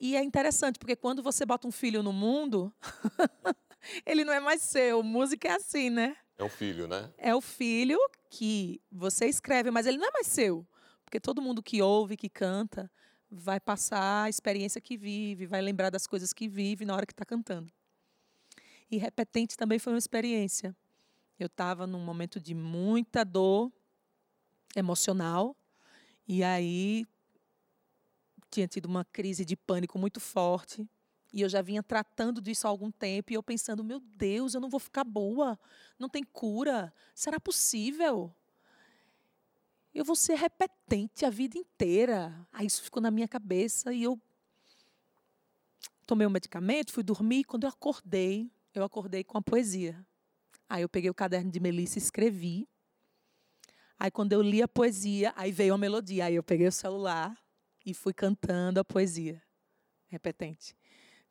E 0.00 0.16
é 0.16 0.24
interessante 0.24 0.76
porque 0.76 0.96
quando 0.96 1.22
você 1.22 1.46
bota 1.46 1.68
um 1.68 1.70
filho 1.70 2.02
no 2.02 2.12
mundo, 2.12 2.74
ele 4.04 4.24
não 4.24 4.32
é 4.32 4.40
mais 4.40 4.60
seu. 4.60 5.04
Música 5.04 5.46
é 5.46 5.52
assim, 5.52 5.88
né? 5.88 6.16
É 6.36 6.42
um 6.42 6.50
filho, 6.50 6.88
né? 6.88 7.08
É 7.16 7.32
o 7.32 7.40
filho 7.40 8.00
que 8.28 8.82
você 8.90 9.26
escreve, 9.26 9.70
mas 9.70 9.86
ele 9.86 9.98
não 9.98 10.08
é 10.08 10.10
mais 10.10 10.26
seu. 10.26 10.66
Porque 11.04 11.20
todo 11.20 11.40
mundo 11.40 11.62
que 11.62 11.80
ouve, 11.80 12.16
que 12.16 12.28
canta, 12.28 12.90
vai 13.30 13.60
passar 13.60 14.24
a 14.24 14.28
experiência 14.28 14.80
que 14.80 14.96
vive, 14.96 15.46
vai 15.46 15.62
lembrar 15.62 15.90
das 15.90 16.08
coisas 16.08 16.32
que 16.32 16.48
vive 16.48 16.84
na 16.84 16.92
hora 16.96 17.06
que 17.06 17.12
está 17.12 17.24
cantando. 17.24 17.72
E 18.90 18.98
repetente 18.98 19.56
também 19.56 19.78
foi 19.78 19.92
uma 19.92 19.98
experiência. 19.98 20.74
Eu 21.38 21.46
estava 21.46 21.86
num 21.86 22.04
momento 22.04 22.40
de 22.40 22.54
muita 22.54 23.24
dor 23.24 23.72
emocional, 24.74 25.56
e 26.26 26.42
aí 26.42 27.06
tinha 28.50 28.66
tido 28.66 28.86
uma 28.86 29.04
crise 29.04 29.44
de 29.44 29.56
pânico 29.56 29.98
muito 29.98 30.20
forte. 30.20 30.88
E 31.32 31.42
eu 31.42 31.48
já 31.48 31.60
vinha 31.60 31.82
tratando 31.82 32.40
disso 32.40 32.66
há 32.66 32.70
algum 32.70 32.90
tempo, 32.90 33.32
e 33.32 33.34
eu 33.34 33.42
pensando, 33.42 33.84
meu 33.84 34.00
Deus, 34.00 34.54
eu 34.54 34.60
não 34.60 34.70
vou 34.70 34.80
ficar 34.80 35.04
boa, 35.04 35.58
não 35.98 36.08
tem 36.08 36.22
cura, 36.24 36.92
será 37.14 37.38
possível? 37.38 38.34
Eu 39.92 40.04
vou 40.04 40.14
ser 40.16 40.34
repetente 40.34 41.24
a 41.24 41.30
vida 41.30 41.56
inteira. 41.56 42.46
Aí 42.52 42.66
isso 42.66 42.82
ficou 42.82 43.02
na 43.02 43.10
minha 43.10 43.26
cabeça 43.26 43.94
e 43.94 44.02
eu 44.02 44.20
tomei 46.04 46.26
o 46.26 46.30
um 46.30 46.32
medicamento, 46.32 46.92
fui 46.92 47.02
dormir. 47.02 47.44
Quando 47.44 47.64
eu 47.64 47.70
acordei, 47.70 48.50
eu 48.78 48.84
acordei 48.84 49.24
com 49.24 49.38
a 49.38 49.42
poesia. 49.42 50.04
Aí 50.68 50.82
eu 50.82 50.88
peguei 50.88 51.10
o 51.10 51.14
caderno 51.14 51.50
de 51.50 51.60
Melissa 51.60 51.98
e 51.98 52.02
escrevi. 52.02 52.68
Aí 53.98 54.10
quando 54.10 54.32
eu 54.32 54.42
li 54.42 54.62
a 54.62 54.68
poesia, 54.68 55.32
aí 55.36 55.50
veio 55.52 55.74
a 55.74 55.78
melodia. 55.78 56.26
Aí 56.26 56.34
eu 56.34 56.42
peguei 56.42 56.66
o 56.66 56.72
celular 56.72 57.36
e 57.84 57.94
fui 57.94 58.12
cantando 58.12 58.80
a 58.80 58.84
poesia. 58.84 59.42
Repetente. 60.08 60.76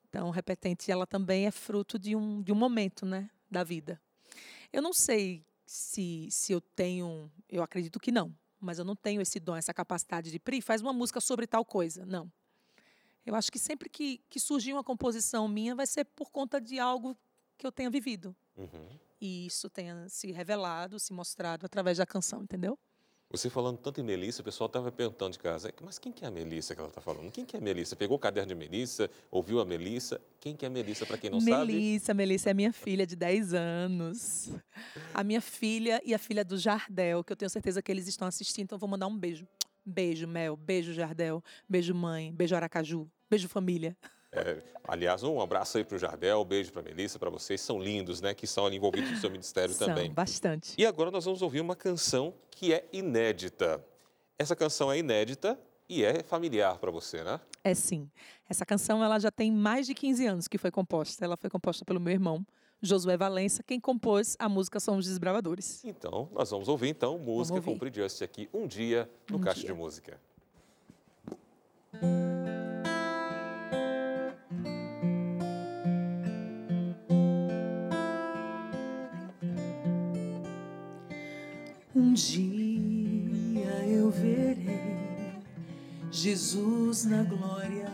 Então, 0.07 0.29
repetente, 0.29 0.89
ela 0.89 1.05
também 1.05 1.45
é 1.45 1.51
fruto 1.51 1.99
de 1.99 2.15
um, 2.15 2.41
de 2.41 2.51
um 2.51 2.55
momento, 2.55 3.05
né, 3.05 3.29
da 3.51 3.63
vida. 3.63 4.01
Eu 4.71 4.81
não 4.81 4.93
sei 4.93 5.45
se, 5.65 6.29
se 6.31 6.53
eu 6.53 6.61
tenho, 6.61 7.29
eu 7.49 7.61
acredito 7.61 7.99
que 7.99 8.11
não, 8.11 8.33
mas 8.59 8.79
eu 8.79 8.85
não 8.85 8.95
tenho 8.95 9.21
esse 9.21 9.39
dom, 9.39 9.55
essa 9.55 9.73
capacidade 9.73 10.31
de, 10.31 10.39
Pri, 10.39 10.61
faz 10.61 10.81
uma 10.81 10.93
música 10.93 11.19
sobre 11.19 11.45
tal 11.45 11.65
coisa. 11.65 12.05
Não. 12.05 12.31
Eu 13.25 13.35
acho 13.35 13.51
que 13.51 13.59
sempre 13.59 13.89
que, 13.89 14.19
que 14.29 14.39
surgir 14.39 14.71
uma 14.71 14.83
composição 14.83 15.47
minha 15.47 15.75
vai 15.75 15.87
ser 15.87 16.05
por 16.05 16.31
conta 16.31 16.61
de 16.61 16.79
algo 16.79 17.17
que 17.57 17.65
eu 17.65 17.71
tenha 17.71 17.89
vivido. 17.89 18.35
Uhum. 18.57 18.87
E 19.19 19.47
isso 19.47 19.69
tenha 19.69 20.07
se 20.09 20.31
revelado, 20.31 20.99
se 20.99 21.13
mostrado 21.13 21.65
através 21.65 21.97
da 21.97 22.05
canção, 22.05 22.43
entendeu? 22.43 22.77
Você 23.31 23.49
falando 23.49 23.77
tanto 23.79 23.99
em 23.99 24.03
Melissa, 24.03 24.41
o 24.41 24.45
pessoal 24.45 24.67
estava 24.67 24.91
perguntando 24.91 25.31
de 25.31 25.39
casa, 25.39 25.73
mas 25.81 25.97
quem 25.97 26.11
que 26.11 26.23
é 26.23 26.27
a 26.27 26.31
Melissa 26.31 26.73
que 26.73 26.79
ela 26.79 26.89
está 26.89 27.01
falando? 27.01 27.31
Quem 27.31 27.43
que 27.43 27.55
é 27.55 27.59
a 27.59 27.61
Melissa? 27.61 27.95
Pegou 27.95 28.17
o 28.17 28.19
caderno 28.19 28.49
de 28.49 28.55
Melissa, 28.55 29.09
ouviu 29.31 29.59
a 29.59 29.65
Melissa? 29.65 30.21
Quem 30.39 30.55
que 30.55 30.63
é 30.63 30.67
a 30.67 30.71
Melissa, 30.71 31.05
para 31.05 31.17
quem 31.17 31.29
não 31.29 31.39
Melissa, 31.39 31.59
sabe? 31.59 31.73
Melissa, 31.73 32.13
Melissa 32.13 32.49
é 32.51 32.53
minha 32.53 32.71
filha 32.71 33.05
de 33.05 33.15
10 33.15 33.53
anos. 33.53 34.51
A 35.13 35.23
minha 35.23 35.41
filha 35.41 36.01
e 36.05 36.13
a 36.13 36.19
filha 36.19 36.45
do 36.45 36.57
Jardel, 36.57 37.23
que 37.23 37.33
eu 37.33 37.37
tenho 37.37 37.49
certeza 37.49 37.81
que 37.81 37.91
eles 37.91 38.07
estão 38.07 38.27
assistindo, 38.27 38.65
então 38.65 38.77
vou 38.77 38.87
mandar 38.87 39.07
um 39.07 39.17
beijo. 39.17 39.47
Beijo, 39.83 40.27
Mel. 40.27 40.55
Beijo, 40.55 40.93
Jardel. 40.93 41.43
Beijo, 41.67 41.93
mãe. 41.93 42.31
Beijo, 42.31 42.55
Aracaju. 42.55 43.09
Beijo, 43.29 43.49
família. 43.49 43.97
É, 44.35 44.61
aliás, 44.87 45.23
um 45.23 45.39
abraço 45.39 45.77
aí 45.77 45.83
para 45.83 45.95
o 45.95 45.99
Jardel, 45.99 46.41
um 46.41 46.45
beijo 46.45 46.71
para 46.71 46.81
a 46.81 46.83
Melissa, 46.83 47.17
para 47.17 47.29
vocês. 47.29 47.61
São 47.61 47.81
lindos, 47.81 48.21
né? 48.21 48.33
Que 48.33 48.45
são 48.45 48.65
ali 48.65 48.75
envolvidos 48.75 49.11
no 49.11 49.17
seu 49.17 49.31
ministério 49.31 49.73
são, 49.73 49.87
também. 49.87 50.11
bastante. 50.11 50.73
E 50.77 50.85
agora 50.85 51.09
nós 51.09 51.25
vamos 51.25 51.41
ouvir 51.41 51.61
uma 51.61 51.75
canção 51.75 52.33
que 52.51 52.73
é 52.73 52.85
inédita. 52.91 53.83
Essa 54.37 54.55
canção 54.55 54.91
é 54.91 54.97
inédita 54.97 55.57
e 55.87 56.03
é 56.03 56.21
familiar 56.23 56.77
para 56.77 56.91
você, 56.91 57.23
né? 57.23 57.39
É 57.63 57.73
sim. 57.73 58.09
Essa 58.49 58.65
canção 58.65 59.03
ela 59.03 59.17
já 59.19 59.31
tem 59.31 59.51
mais 59.51 59.87
de 59.87 59.93
15 59.93 60.25
anos 60.27 60.47
que 60.47 60.57
foi 60.57 60.69
composta. 60.71 61.23
Ela 61.23 61.37
foi 61.37 61.49
composta 61.49 61.85
pelo 61.85 61.99
meu 61.99 62.13
irmão, 62.13 62.45
Josué 62.81 63.17
Valença. 63.17 63.63
Quem 63.63 63.79
compôs 63.79 64.35
a 64.37 64.49
música 64.49 64.79
são 64.79 64.97
os 64.97 65.05
Desbravadores. 65.07 65.83
Então, 65.85 66.29
nós 66.33 66.51
vamos 66.51 66.67
ouvir 66.67 66.89
então 66.89 67.17
música 67.17 67.61
com 67.61 67.71
o 67.73 67.93
Just 67.93 68.21
aqui, 68.21 68.49
Um 68.53 68.67
Dia 68.67 69.09
no 69.29 69.37
um 69.37 69.41
Caixa 69.41 69.61
dia. 69.61 69.69
de 69.69 69.73
Música. 69.73 70.19
Um 72.03 72.44
dia 82.15 83.85
eu 83.89 84.09
verei 84.09 85.33
Jesus 86.09 87.03
na 87.03 87.23
glória. 87.23 87.91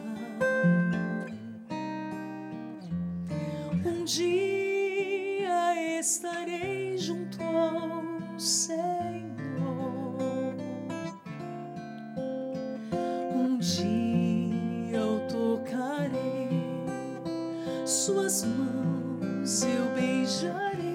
Um 3.83 4.05
dia 4.05 5.99
estarei 5.99 6.99
junto 6.99 7.41
ao 7.41 8.39
Senhor. 8.39 9.25
Um 13.33 13.57
dia 13.57 14.99
eu 14.99 15.27
tocarei 15.27 16.61
Suas 17.85 18.43
mãos, 18.43 19.63
eu 19.63 19.95
beijarei. 19.95 20.90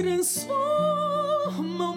Transforma. 0.00 1.89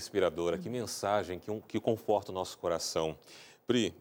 Inspiradora, 0.00 0.58
que 0.58 0.68
mensagem, 0.68 1.38
que, 1.38 1.50
um, 1.50 1.60
que 1.60 1.78
conforta 1.78 2.32
o 2.32 2.34
nosso 2.34 2.58
coração. 2.58 3.16
Pri, 3.66 3.94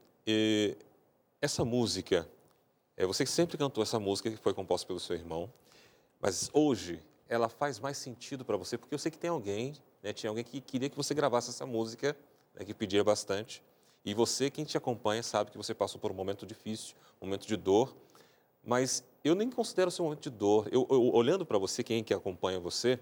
essa 1.42 1.64
música, 1.64 2.28
é, 2.98 3.06
você 3.06 3.26
sempre 3.26 3.58
cantou 3.58 3.84
essa 3.84 4.00
música 4.00 4.30
que 4.30 4.38
foi 4.38 4.54
composta 4.54 4.88
pelo 4.88 5.00
seu 5.00 5.16
irmão, 5.16 5.52
mas 6.20 6.50
hoje 6.54 7.02
ela 7.28 7.48
faz 7.48 7.80
mais 7.80 7.98
sentido 7.98 8.44
para 8.44 8.58
você, 8.58 8.78
porque 8.78 8.94
eu 8.94 9.00
sei 9.00 9.12
que 9.12 9.18
tem 9.18 9.30
alguém, 9.30 9.74
né, 10.02 10.12
tinha 10.12 10.30
alguém 10.30 10.44
que 10.44 10.60
queria 10.60 10.90
que 10.90 10.98
você 10.98 11.14
gravasse 11.14 11.50
essa 11.50 11.66
música, 11.66 12.18
né, 12.56 12.66
que 12.66 12.74
pedia 12.74 13.04
bastante, 13.04 13.64
e 14.04 14.14
você, 14.14 14.50
quem 14.50 14.66
te 14.66 14.78
acompanha, 14.78 15.22
sabe 15.22 15.52
que 15.52 15.58
você 15.58 15.74
passou 15.74 16.00
por 16.00 16.12
um 16.12 16.16
momento 16.16 16.46
difícil, 16.46 16.96
um 17.22 17.26
momento 17.26 17.46
de 17.48 17.56
dor, 17.56 17.96
mas 18.64 19.04
eu 19.24 19.36
nem 19.36 19.50
considero 19.50 19.90
esse 19.90 20.02
um 20.02 20.06
momento 20.06 20.22
de 20.22 20.30
dor. 20.30 20.68
Eu, 20.72 20.88
eu 20.90 21.14
olhando 21.14 21.46
para 21.46 21.58
você, 21.58 21.84
quem 21.84 22.04
que 22.04 22.14
acompanha 22.14 22.60
você, 22.60 23.00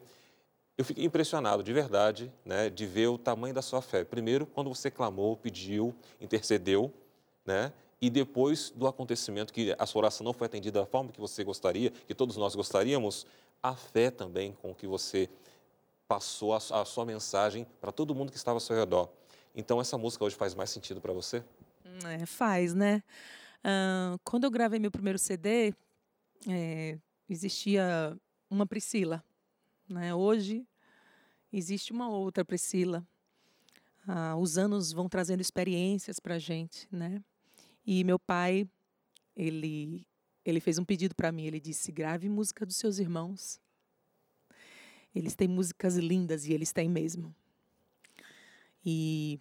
eu 0.78 0.86
fiquei 0.86 1.04
impressionado, 1.04 1.64
de 1.64 1.74
verdade, 1.74 2.32
né, 2.46 2.70
de 2.70 2.86
ver 2.86 3.08
o 3.08 3.18
tamanho 3.18 3.54
da 3.54 3.62
sua 3.62 3.82
fé. 3.82 4.04
Primeiro, 4.04 4.46
quando 4.46 4.70
você 4.70 4.92
clamou, 4.92 5.36
pediu, 5.36 5.96
intercedeu, 6.22 6.94
né, 7.44 7.74
e 8.00 8.10
depois 8.10 8.70
do 8.70 8.88
acontecimento 8.88 9.52
que 9.52 9.76
a 9.78 9.86
sua 9.88 10.02
oração 10.02 10.24
não 10.24 10.34
foi 10.34 10.46
atendida 10.46 10.80
da 10.80 10.86
forma 10.86 11.12
que 11.12 11.20
você 11.20 11.44
gostaria, 11.44 11.90
que 11.90 12.14
todos 12.14 12.38
nós 12.38 12.54
gostaríamos, 12.54 13.26
a 13.62 13.76
fé 13.76 14.12
também 14.12 14.56
com 14.62 14.74
que 14.74 14.86
você 14.86 15.28
passou 16.08 16.54
a, 16.54 16.58
a 16.58 16.86
sua 16.86 17.06
mensagem 17.06 17.66
para 17.82 17.92
todo 17.92 18.14
mundo 18.14 18.32
que 18.32 18.38
estava 18.38 18.58
ao 18.58 18.62
seu 18.62 18.76
redor. 18.76 19.10
Então, 19.56 19.82
essa 19.82 19.98
música 19.98 20.24
hoje 20.24 20.36
faz 20.36 20.54
mais 20.54 20.70
sentido 20.70 21.02
para 21.02 21.12
você? 21.12 21.44
É, 22.06 22.26
faz, 22.28 22.76
né? 22.76 23.02
Uh, 23.66 24.20
quando 24.24 24.44
eu 24.44 24.52
gravei 24.52 24.80
meu 24.80 24.92
primeiro 24.92 25.18
CD, 25.18 25.74
é, 26.48 27.00
existia 27.28 28.16
uma 28.50 28.68
Priscila. 28.68 29.24
Né? 29.88 30.14
Hoje, 30.14 30.68
existe 31.52 31.92
uma 31.92 32.10
outra 32.10 32.44
Priscila. 32.44 33.06
Uh, 34.08 34.36
os 34.38 34.58
anos 34.58 34.92
vão 34.92 35.10
trazendo 35.10 35.42
experiências 35.42 36.20
para 36.20 36.36
a 36.36 36.40
gente, 36.40 36.88
né? 36.92 37.22
E 37.86 38.04
meu 38.04 38.18
pai, 38.18 38.68
ele, 39.36 40.08
ele 40.46 40.60
fez 40.60 40.78
um 40.78 40.86
pedido 40.86 41.14
para 41.14 41.32
mim. 41.32 41.46
Ele 41.46 41.60
disse: 41.60 41.92
grave 41.92 42.30
música 42.30 42.66
dos 42.66 42.78
seus 42.78 43.00
irmãos. 43.00 43.60
Eles 45.14 45.36
têm 45.36 45.48
músicas 45.48 45.98
lindas 45.98 46.46
e 46.46 46.54
eles 46.54 46.72
têm 46.72 46.90
mesmo. 46.90 47.34
E 48.86 49.40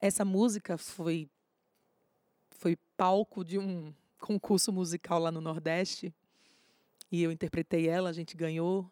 essa 0.00 0.24
música 0.24 0.76
foi 0.76 1.28
foi 2.50 2.76
palco 2.96 3.44
de 3.44 3.58
um 3.58 3.92
concurso 4.18 4.72
musical 4.72 5.18
lá 5.18 5.30
no 5.30 5.40
Nordeste. 5.40 6.14
E 7.10 7.22
eu 7.22 7.30
interpretei 7.30 7.88
ela, 7.88 8.08
a 8.08 8.12
gente 8.12 8.36
ganhou. 8.36 8.90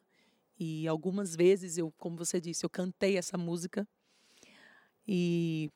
E 0.65 0.87
algumas 0.87 1.35
vezes 1.35 1.77
eu, 1.77 1.91
como 1.99 2.17
você 2.17 2.41
disse, 2.41 2.65
eu 2.65 2.71
cantei 2.71 3.19
essa 3.19 3.37
música. 3.37 3.85
E 5.05 5.69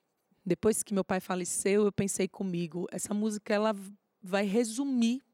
depois 0.44 0.80
que 0.84 0.94
meu 0.94 1.04
pai 1.04 1.18
faleceu, 1.18 1.86
eu 1.86 1.90
pensei 1.90 2.28
comigo, 2.28 2.86
essa 2.92 3.12
música 3.12 3.52
ela 3.52 3.74
vai 4.22 4.44
resumir 4.44 5.24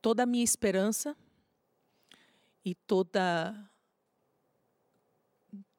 toda 0.00 0.22
a 0.22 0.26
minha 0.26 0.42
esperança 0.42 1.14
e 2.64 2.74
toda 2.74 3.70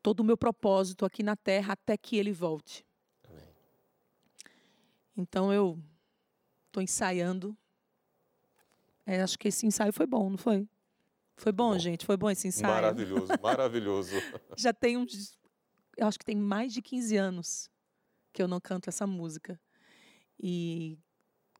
todo 0.04 0.20
o 0.20 0.24
meu 0.24 0.38
propósito 0.38 1.04
aqui 1.04 1.24
na 1.24 1.36
terra 1.36 1.74
até 1.74 1.98
que 1.98 2.16
ele 2.16 2.32
volte. 2.32 2.86
Amém. 3.28 3.56
Então 5.18 5.52
eu 5.52 5.84
estou 6.68 6.84
ensaiando. 6.84 7.58
É, 9.04 9.24
acho 9.24 9.40
que 9.40 9.48
esse 9.48 9.66
ensaio 9.66 9.92
foi 9.92 10.06
bom, 10.06 10.30
não 10.30 10.38
foi? 10.38 10.70
Foi 11.38 11.52
bom, 11.52 11.74
bom, 11.74 11.80
gente? 11.80 12.06
Foi 12.06 12.18
bom 12.18 12.30
esse 12.30 12.48
ensaio? 12.48 12.74
Maravilhoso, 12.74 13.28
maravilhoso. 13.42 14.12
Já 14.58 14.74
tem 14.74 14.98
uns 14.98 15.38
eu 15.98 16.06
acho 16.06 16.20
que 16.20 16.26
tem 16.26 16.38
mais 16.38 16.72
de 16.72 16.82
15 16.82 17.18
anos 17.18 17.72
que 18.32 18.42
eu 18.42 18.48
não 18.48 18.62
canto 18.62 18.88
essa 18.88 19.08
música. 19.08 19.60
E 20.40 21.00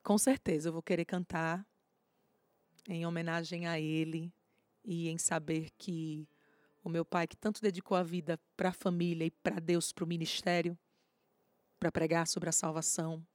com 0.04 0.16
certeza 0.16 0.68
eu 0.68 0.72
vou 0.72 0.82
querer 0.82 1.04
cantar 1.04 1.66
em 2.88 3.04
homenagem 3.04 3.66
a 3.66 3.80
ele 3.80 4.32
e 4.84 5.08
em 5.08 5.18
saber 5.18 5.70
que 5.76 6.28
o 6.84 6.88
meu 6.88 7.04
pai, 7.04 7.26
que 7.26 7.36
tanto 7.36 7.60
dedicou 7.60 7.96
a 7.96 8.02
vida 8.04 8.40
para 8.56 8.68
a 8.68 8.72
família 8.72 9.24
e 9.24 9.30
para 9.30 9.58
Deus, 9.58 9.92
para 9.92 10.04
o 10.04 10.06
ministério, 10.06 10.78
para 11.80 11.90
pregar 11.90 12.26
sobre 12.28 12.48
a 12.48 12.52
salvação, 12.52 13.26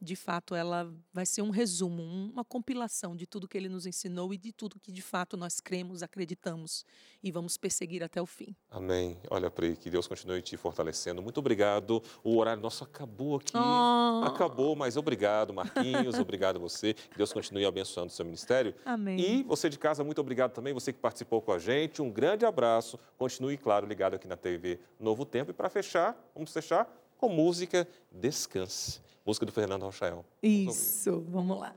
de 0.00 0.16
fato, 0.16 0.54
ela 0.54 0.90
vai 1.12 1.26
ser 1.26 1.42
um 1.42 1.50
resumo, 1.50 2.02
uma 2.02 2.44
compilação 2.44 3.14
de 3.14 3.26
tudo 3.26 3.46
que 3.46 3.58
ele 3.58 3.68
nos 3.68 3.84
ensinou 3.84 4.32
e 4.32 4.38
de 4.38 4.50
tudo 4.50 4.80
que 4.80 4.90
de 4.90 5.02
fato 5.02 5.36
nós 5.36 5.60
cremos, 5.60 6.02
acreditamos 6.02 6.86
e 7.22 7.30
vamos 7.30 7.58
perseguir 7.58 8.02
até 8.02 8.20
o 8.20 8.24
fim. 8.24 8.56
Amém. 8.70 9.18
Olha, 9.30 9.50
Pri, 9.50 9.76
que 9.76 9.90
Deus 9.90 10.06
continue 10.06 10.40
te 10.40 10.56
fortalecendo. 10.56 11.20
Muito 11.20 11.38
obrigado. 11.38 12.02
O 12.24 12.38
horário 12.38 12.62
nosso 12.62 12.82
acabou 12.82 13.36
aqui. 13.36 13.52
Oh. 13.54 14.24
Acabou, 14.24 14.74
mas 14.74 14.96
obrigado, 14.96 15.52
Marquinhos. 15.52 16.14
obrigado 16.18 16.56
a 16.56 16.58
você. 16.58 16.94
Que 16.94 17.18
Deus 17.18 17.32
continue 17.32 17.66
abençoando 17.66 18.08
o 18.08 18.14
seu 18.14 18.24
ministério. 18.24 18.74
Amém. 18.86 19.20
E 19.20 19.42
você 19.42 19.68
de 19.68 19.78
casa, 19.78 20.02
muito 20.02 20.20
obrigado 20.20 20.52
também, 20.52 20.72
você 20.72 20.92
que 20.92 20.98
participou 20.98 21.42
com 21.42 21.52
a 21.52 21.58
gente. 21.58 22.00
Um 22.00 22.10
grande 22.10 22.46
abraço. 22.46 22.98
Continue, 23.18 23.58
claro, 23.58 23.86
ligado 23.86 24.14
aqui 24.14 24.26
na 24.26 24.36
TV 24.36 24.80
Novo 24.98 25.26
Tempo. 25.26 25.50
E 25.50 25.54
para 25.54 25.68
fechar, 25.68 26.16
vamos 26.34 26.52
fechar 26.52 26.90
com 27.20 27.28
música 27.28 27.86
Descanse. 28.10 28.98
Música 29.26 29.44
do 29.44 29.52
Fernando 29.52 29.82
Rochael. 29.82 30.24
Isso, 30.42 31.22
vamos 31.28 31.60
lá. 31.60 31.74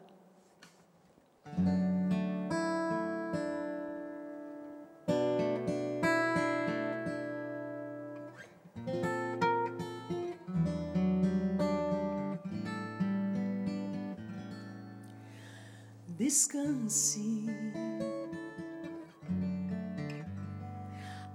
Descanse. 16.17 17.45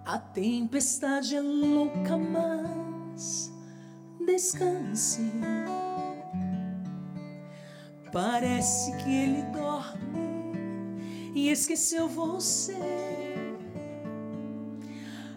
A 0.06 0.18
tempestade 0.18 1.36
é 1.36 1.42
louca, 1.42 2.16
mas 2.16 3.57
descanse. 4.38 5.32
Parece 8.12 8.96
que 8.98 9.10
ele 9.10 9.42
dorme 9.50 11.32
e 11.34 11.50
esqueceu 11.50 12.08
você. 12.08 12.76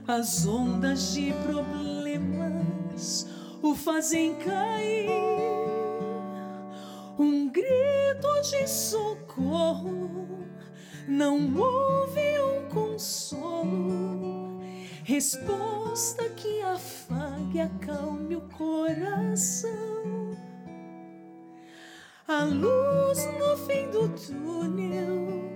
As 0.08 0.46
ondas 0.46 1.14
de 1.14 1.34
problemas 1.46 3.26
o 3.64 3.74
fazem 3.74 4.36
cair. 4.36 5.10
Um 7.18 7.50
grito 7.50 8.42
de 8.52 8.68
socorro 8.68 10.46
não 11.08 11.56
houve 11.58 12.40
um 12.40 12.70
consolo. 12.70 14.62
Resposta 15.04 16.30
que 16.30 16.62
afague, 17.52 17.60
acalme 17.60 18.36
o 18.36 18.42
coração 18.42 19.92
a 22.28 22.46
luz 22.46 23.28
no 23.38 23.58
fim 23.68 23.90
do 23.90 24.08
túnel 24.08 25.52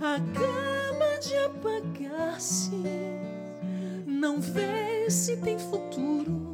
acaba 0.00 1.18
de 1.18 1.36
apagar-se. 1.38 2.70
Não 4.06 4.40
vê 4.40 5.10
se 5.10 5.36
tem 5.38 5.58
futuro, 5.58 6.52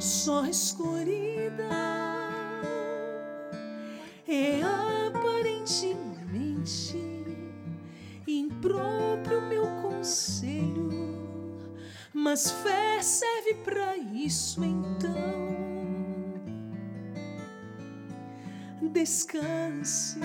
só 0.00 0.46
escuridão. 0.46 1.66
É 4.26 4.62
aparentemente 5.08 6.96
impróprio 8.26 9.42
meu 9.42 9.66
conselho, 9.82 10.88
mas 12.14 12.50
fé 12.50 13.02
para 13.54 13.96
isso 13.96 14.64
então. 14.64 15.52
descanse. 18.92 20.20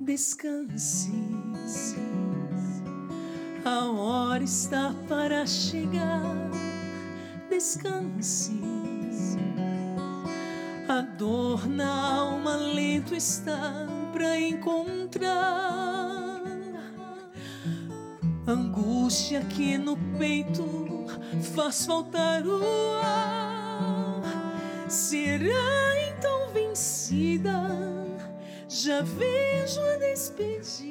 Descanse, 0.00 1.12
a 3.64 3.90
hora 3.90 4.42
está 4.42 4.94
para 5.08 5.46
chegar. 5.46 6.50
Descanse, 7.48 8.60
dor 11.20 11.68
na 11.68 12.14
alma 12.14 12.56
lento 12.56 13.14
está 13.14 13.86
pra 14.10 14.40
encontrar. 14.40 15.28
Angústia 18.46 19.42
que 19.42 19.76
no 19.76 19.98
peito 20.18 21.04
faz 21.54 21.84
faltar 21.84 22.42
o 22.46 22.62
ar. 23.02 24.22
Será 24.88 26.08
então 26.08 26.48
vencida? 26.54 27.68
Já 28.66 29.02
vejo 29.02 29.78
a 29.78 29.96
despedida 29.98 30.89